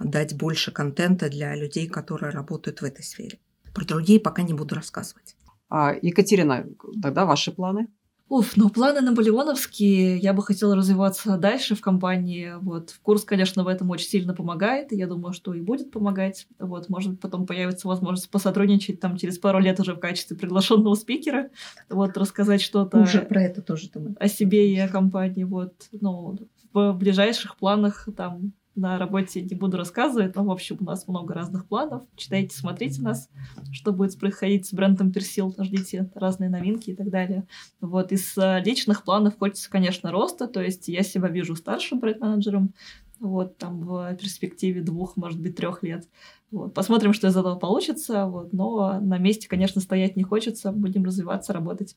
[0.00, 3.38] дать больше контента для людей, которые работают в этой сфере.
[3.74, 5.36] Про другие пока не буду рассказывать.
[5.68, 6.66] А, Екатерина,
[7.00, 7.88] тогда ваши планы?
[8.28, 10.18] Уф, ну планы наполеоновские.
[10.18, 12.54] Я бы хотела развиваться дальше в компании.
[12.60, 12.94] Вот.
[13.02, 14.92] Курс, конечно, в этом очень сильно помогает.
[14.92, 16.46] И я думаю, что и будет помогать.
[16.60, 16.88] Вот.
[16.88, 21.50] Может, потом появится возможность посотрудничать там через пару лет уже в качестве приглашенного спикера.
[21.88, 24.14] Вот, рассказать что-то уже про это тоже думаю.
[24.20, 25.42] о себе и о компании.
[25.42, 25.74] Вот.
[26.00, 26.38] Ну,
[26.72, 31.34] в ближайших планах там на работе не буду рассказывать, но, в общем, у нас много
[31.34, 32.02] разных планов.
[32.16, 33.28] Читайте, смотрите нас,
[33.72, 37.46] что будет происходить с брендом Персил, ждите разные новинки и так далее.
[37.80, 42.72] Вот, из э, личных планов хочется, конечно, роста, то есть я себя вижу старшим бренд-менеджером,
[43.20, 46.08] вот, там, в перспективе двух, может быть, трех лет.
[46.50, 46.72] Вот.
[46.72, 51.52] Посмотрим, что из этого получится, вот, но на месте, конечно, стоять не хочется, будем развиваться,
[51.52, 51.96] работать.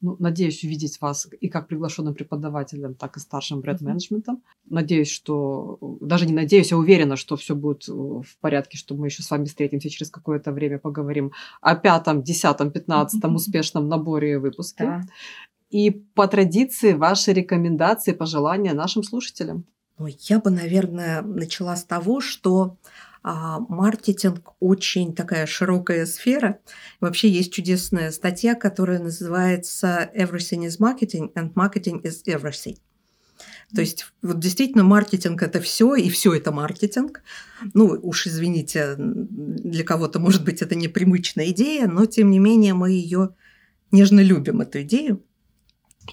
[0.00, 4.42] Ну, надеюсь увидеть вас и как приглашенным преподавателем, так и старшим бренд-менеджментом.
[4.70, 5.78] Надеюсь, что...
[6.00, 9.30] Даже не надеюсь, а уверена, что все будет э, в порядке, что мы еще с
[9.30, 14.84] вами встретимся через какое-то время, поговорим о пятом, десятом, пятнадцатом успешном наборе и выпуске.
[14.84, 15.00] Да.
[15.70, 19.64] И по традиции ваши рекомендации, пожелания нашим слушателям.
[19.98, 22.76] Ну, я бы, наверное, начала с того, что
[23.30, 26.60] а маркетинг очень такая широкая сфера.
[26.98, 32.78] Вообще есть чудесная статья, которая называется Everything is marketing and marketing is everything.
[33.74, 37.22] То есть вот действительно маркетинг это все, и все это маркетинг.
[37.74, 42.92] Ну, уж извините, для кого-то, может быть, это непривычная идея, но тем не менее мы
[42.92, 43.34] ее
[43.90, 45.22] нежно любим, эту идею.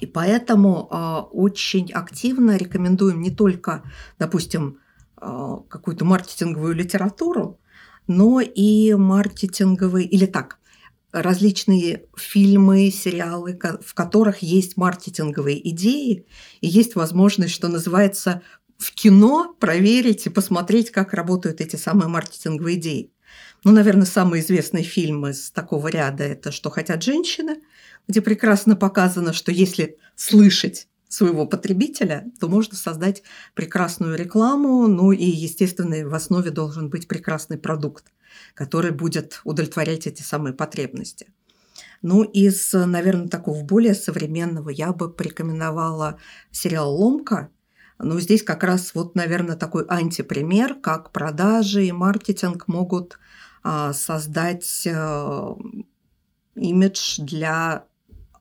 [0.01, 3.89] И поэтому э, очень активно рекомендуем не только,
[4.19, 4.79] допустим,
[5.69, 7.59] какую-то маркетинговую литературу,
[8.07, 10.59] но и маркетинговые, или так,
[11.11, 16.25] различные фильмы, сериалы, в которых есть маркетинговые идеи,
[16.61, 18.41] и есть возможность, что называется,
[18.77, 23.11] в кино проверить и посмотреть, как работают эти самые маркетинговые идеи.
[23.63, 27.61] Ну, наверное, самый известный фильм из такого ряда– это «Что хотят женщины»,
[28.07, 35.25] где прекрасно показано, что если слышать своего потребителя, то можно создать прекрасную рекламу, ну и,
[35.25, 38.05] естественно, в основе должен быть прекрасный продукт,
[38.53, 41.27] который будет удовлетворять эти самые потребности.
[42.01, 46.19] Ну, из, наверное, такого более современного я бы порекомендовала
[46.51, 47.49] сериал «Ломка»,
[47.97, 53.19] но здесь как раз вот, наверное, такой антипример, как продажи и маркетинг могут
[53.63, 55.55] а, создать а,
[56.55, 57.85] имидж для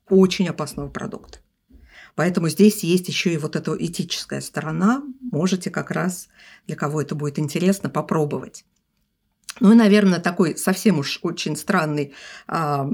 [0.09, 1.39] очень опасного продукта.
[2.15, 5.03] Поэтому здесь есть еще и вот эта этическая сторона.
[5.21, 6.29] Можете как раз,
[6.67, 8.65] для кого это будет интересно, попробовать.
[9.61, 12.13] Ну и, наверное, такой совсем уж очень странный,
[12.49, 12.89] а,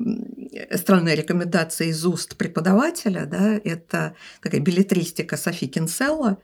[0.75, 6.39] странная рекомендация из уст преподавателя, да, это такая билетристика Софи Кинселла,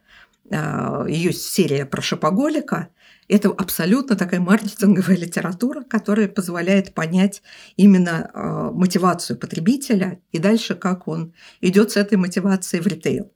[0.50, 2.88] а, ее серия про шопоголика.
[3.28, 7.42] Это абсолютно такая маркетинговая литература, которая позволяет понять
[7.76, 13.32] именно э, мотивацию потребителя и дальше, как он идет с этой мотивацией в ритейл.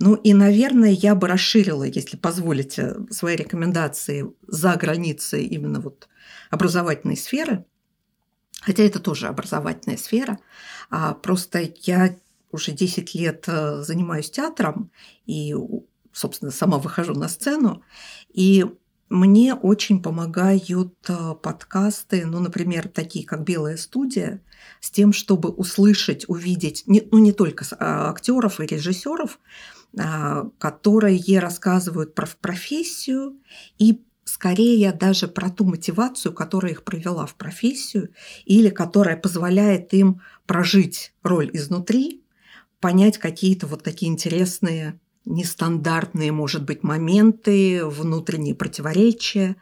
[0.00, 6.08] Ну и, наверное, я бы расширила, если позволите, свои рекомендации за границей именно вот
[6.50, 7.64] образовательной сферы.
[8.60, 10.38] Хотя это тоже образовательная сфера.
[10.90, 12.16] А просто я
[12.50, 14.90] уже 10 лет э, занимаюсь театром
[15.26, 15.54] и,
[16.12, 17.82] собственно, сама выхожу на сцену.
[18.32, 18.64] И
[19.08, 24.42] мне очень помогают э, подкасты, ну, например, такие как «Белая студия»,
[24.80, 29.38] с тем, чтобы услышать, увидеть, не, ну, не только а, актеров и режиссеров,
[29.98, 33.36] а, которые рассказывают про профессию
[33.78, 38.10] и скорее даже про ту мотивацию, которая их привела в профессию
[38.44, 42.22] или которая позволяет им прожить роль изнутри,
[42.80, 49.56] понять какие-то вот такие интересные, нестандартные, может быть, моменты, внутренние противоречия.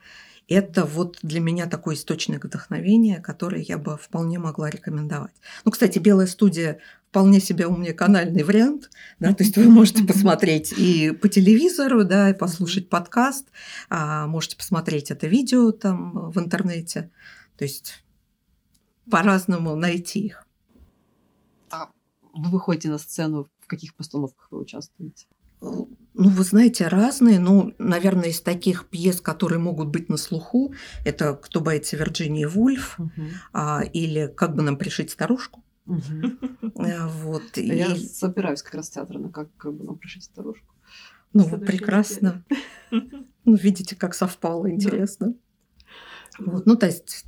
[0.49, 5.35] Это вот для меня такой источник вдохновения, который я бы вполне могла рекомендовать.
[5.65, 11.13] Ну, кстати, «Белая студия» вполне себе канальный вариант, да, то есть вы можете посмотреть и
[11.13, 13.49] по телевизору, да, и послушать подкаст,
[13.89, 17.11] а можете посмотреть это видео там в интернете,
[17.57, 18.05] то есть
[19.11, 20.47] по-разному найти их.
[21.71, 21.91] А
[22.35, 25.27] вы выходите на сцену, в каких постановках вы участвуете?
[25.61, 27.39] Ну, вы знаете, разные.
[27.39, 32.99] Ну, наверное, из таких пьес, которые могут быть на слуху, это «Кто боится Вирджинии Вульф»
[32.99, 33.11] угу.
[33.53, 35.63] а, или «Как бы нам пришить старушку».
[35.87, 37.57] Э, вот.
[37.57, 40.75] Я собираюсь как раз театр на как, как бы нам пришить старушку.
[41.33, 42.45] Ну, прекрасно.
[42.91, 45.35] Ну, видите, как совпало, интересно.
[46.39, 47.25] Вот, ну, то есть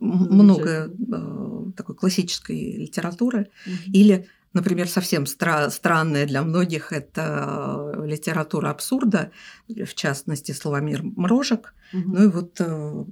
[0.00, 3.50] много э, такой классической литературы.
[3.86, 9.30] Или, например, совсем стра- странная для многих это литература абсурда,
[9.68, 11.74] в частности, Славомир Мрожек.
[11.92, 13.04] Ну и вот э,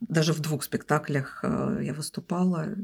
[0.00, 2.74] даже в двух спектаклях э, я выступала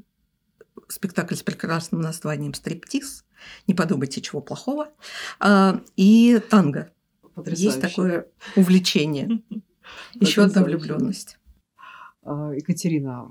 [0.89, 3.25] спектакль с прекрасным названием «Стриптиз».
[3.67, 4.91] Не подумайте, чего плохого.
[5.39, 6.93] А, и танго.
[7.35, 7.65] Потрясающе.
[7.65, 8.27] Есть такое
[8.57, 9.43] увлечение.
[10.15, 11.39] Еще одна влюбленность.
[12.23, 13.29] А, Екатерина,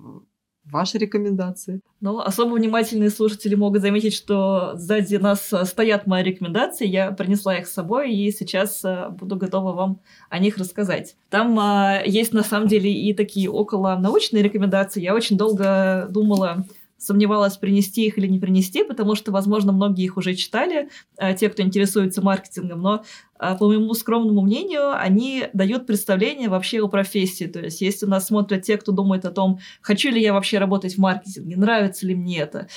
[0.72, 1.82] ваши рекомендации?
[2.00, 6.88] Ну, особо внимательные слушатели могут заметить, что сзади нас стоят мои рекомендации.
[6.88, 10.00] Я принесла их с собой и сейчас а, буду готова вам
[10.30, 11.16] о них рассказать.
[11.30, 15.02] Там а, есть на самом деле и такие около научные рекомендации.
[15.02, 16.66] Я очень долго думала,
[16.98, 21.50] сомневалась, принести их или не принести, потому что, возможно, многие их уже читали, а, те,
[21.50, 23.04] кто интересуется маркетингом, но
[23.40, 27.46] а, по моему скромному мнению, они дают представление вообще о профессии.
[27.46, 30.96] То есть, если нас смотрят те, кто думает о том, хочу ли я вообще работать
[30.96, 32.68] в маркетинге, нравится ли мне это,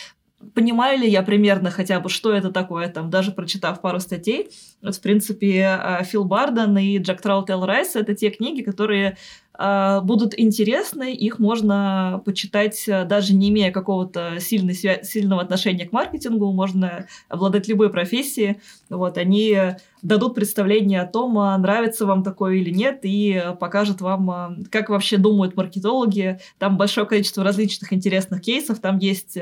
[0.54, 4.48] понимаю ли я примерно хотя бы, что это такое, там, даже прочитав пару статей.
[4.82, 9.16] Вот, в принципе, а, Фил Барден и Джек Траутел Райс— это те книги, которые
[9.59, 16.53] будут интересны, их можно почитать, а, даже не имея какого-то сильной, сильного отношения к маркетингу,
[16.53, 18.61] можно обладать любой профессией.
[18.88, 19.59] Вот, они
[20.03, 25.18] дадут представление о том, а, нравится вам такое или нет, и покажут вам, как вообще
[25.18, 26.38] думают маркетологи.
[26.59, 29.36] Там большое количество различных интересных кейсов, там есть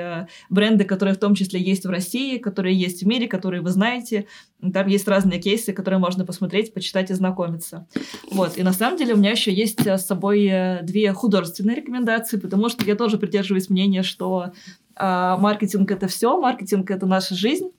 [0.50, 4.26] бренды, которые в том числе есть в России, которые есть в мире, которые вы знаете.
[4.72, 7.86] Там есть разные кейсы, которые можно посмотреть, почитать и знакомиться.
[8.30, 8.58] Вот.
[8.58, 12.68] И на самом деле у меня еще есть с собой э, две художественные рекомендации, потому
[12.68, 14.52] что я тоже придерживаюсь мнения, что
[14.96, 17.70] э, маркетинг это все, маркетинг это наша жизнь.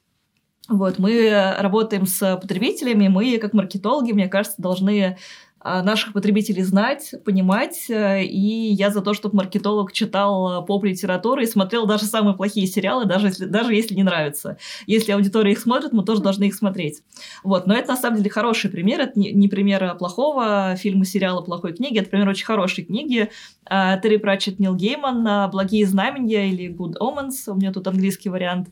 [0.70, 5.18] Вот, мы работаем с потребителями, мы, как маркетологи, мне кажется, должны
[5.64, 7.90] наших потребителей знать, понимать.
[7.90, 13.06] Э, и я за то, чтобы маркетолог читал поп-литературу и смотрел даже самые плохие сериалы,
[13.06, 14.58] даже если, даже если не нравится.
[14.88, 17.02] Если аудитория их смотрит, мы тоже должны их смотреть.
[17.44, 17.68] Вот.
[17.68, 19.02] Но это на самом деле хороший пример.
[19.02, 22.00] Это не, не пример плохого фильма, сериала, плохой книги.
[22.00, 23.30] Это пример очень хорошей книги.
[23.66, 27.52] А, Терри Пратчет, Нил Гейман «Благие знамения» или «Good Omens».
[27.52, 28.70] У меня тут английский вариант.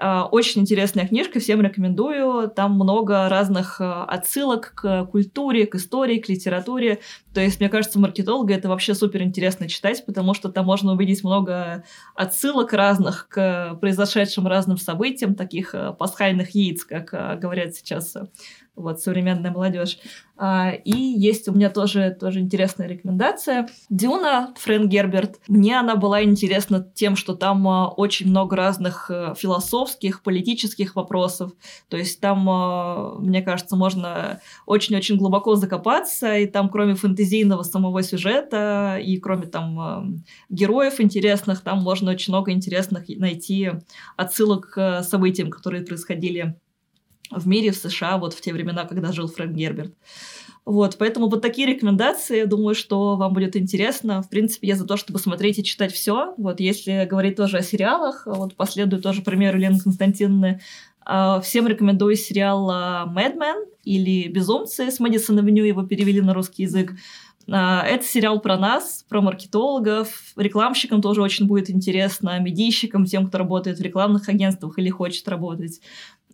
[0.00, 2.48] А, очень интересная книжка, всем рекомендую.
[2.48, 7.00] Там много разных а, отсылок к культуре, к истории, к литературе.
[7.34, 11.24] То есть, мне кажется, маркетолога это вообще супер интересно читать, потому что там можно увидеть
[11.24, 11.84] много
[12.14, 18.16] отсылок разных к произошедшим разным событиям, таких а, пасхальных яиц, как говорят сейчас
[18.78, 19.98] вот, современная молодежь.
[20.40, 23.68] А, и есть у меня тоже, тоже интересная рекомендация.
[23.90, 25.40] Дюна, Фрэнк Герберт.
[25.48, 31.52] Мне она была интересна тем, что там а, очень много разных э, философских, политических вопросов.
[31.88, 38.02] То есть там, а, мне кажется, можно очень-очень глубоко закопаться, и там кроме фэнтезийного самого
[38.04, 43.72] сюжета, и кроме там героев интересных, там можно очень много интересных найти
[44.16, 46.56] отсылок к событиям, которые происходили
[47.30, 49.94] в мире, в США, вот в те времена, когда жил Фрэнк Герберт.
[50.64, 54.22] Вот, поэтому вот такие рекомендации, думаю, что вам будет интересно.
[54.22, 56.34] В принципе, я за то, чтобы смотреть и читать все.
[56.36, 60.60] Вот, если говорить тоже о сериалах, вот последую тоже примеру Лены Константиновны,
[61.00, 66.92] а, Всем рекомендую сериал «Мэдмен» или «Безумцы» с Мэдисон Авеню, его перевели на русский язык.
[67.50, 70.34] А, это сериал про нас, про маркетологов.
[70.36, 75.80] Рекламщикам тоже очень будет интересно, медийщикам, тем, кто работает в рекламных агентствах или хочет работать.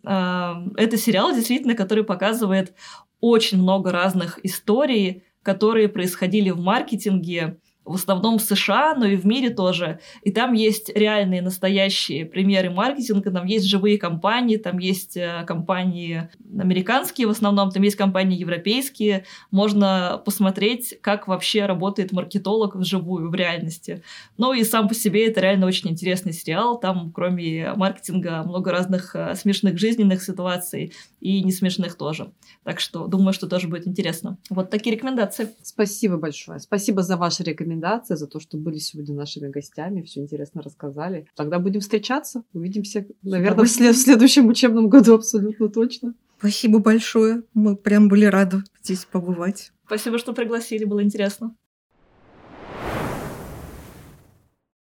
[0.05, 2.73] А, это сериал, действительно, который показывает
[3.19, 9.25] очень много разных историй, которые происходили в маркетинге, в основном в США, но и в
[9.25, 9.99] мире тоже.
[10.23, 16.29] И там есть реальные, настоящие примеры маркетинга, там есть живые компании, там есть э, компании
[16.57, 19.25] американские в основном, там есть компании европейские.
[19.51, 24.03] Можно посмотреть, как вообще работает маркетолог вживую, в реальности.
[24.37, 26.79] Ну и сам по себе это реально очень интересный сериал.
[26.79, 32.31] Там, кроме маркетинга, много разных э, смешных жизненных ситуаций и не смешных тоже.
[32.63, 34.37] Так что думаю, что тоже будет интересно.
[34.49, 35.49] Вот такие рекомендации.
[35.61, 36.59] Спасибо большое.
[36.59, 41.27] Спасибо за ваши рекомендации рекомендации, за то, что были сегодня нашими гостями, все интересно рассказали.
[41.35, 46.13] Тогда будем встречаться, увидимся, наверное, в, след- в следующем учебном году абсолютно точно.
[46.39, 47.43] Спасибо большое.
[47.53, 49.71] Мы прям были рады здесь побывать.
[49.87, 51.55] Спасибо, что пригласили, было интересно.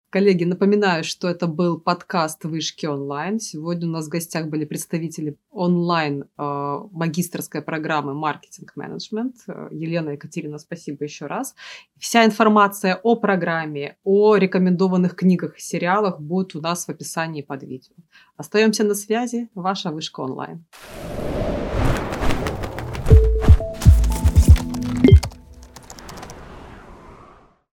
[0.10, 3.40] Коллеги, напоминаю, что это был подкаст Вышки онлайн.
[3.40, 9.36] Сегодня у нас в гостях были представители онлайн э, магистрской программы маркетинг-менеджмент.
[9.48, 11.56] Э, Елена и Екатерина, спасибо еще раз.
[11.98, 17.64] Вся информация о программе, о рекомендованных книгах и сериалах будет у нас в описании под
[17.64, 17.96] видео.
[18.38, 19.50] Остаемся на связи.
[19.54, 20.64] Ваша Вышка онлайн.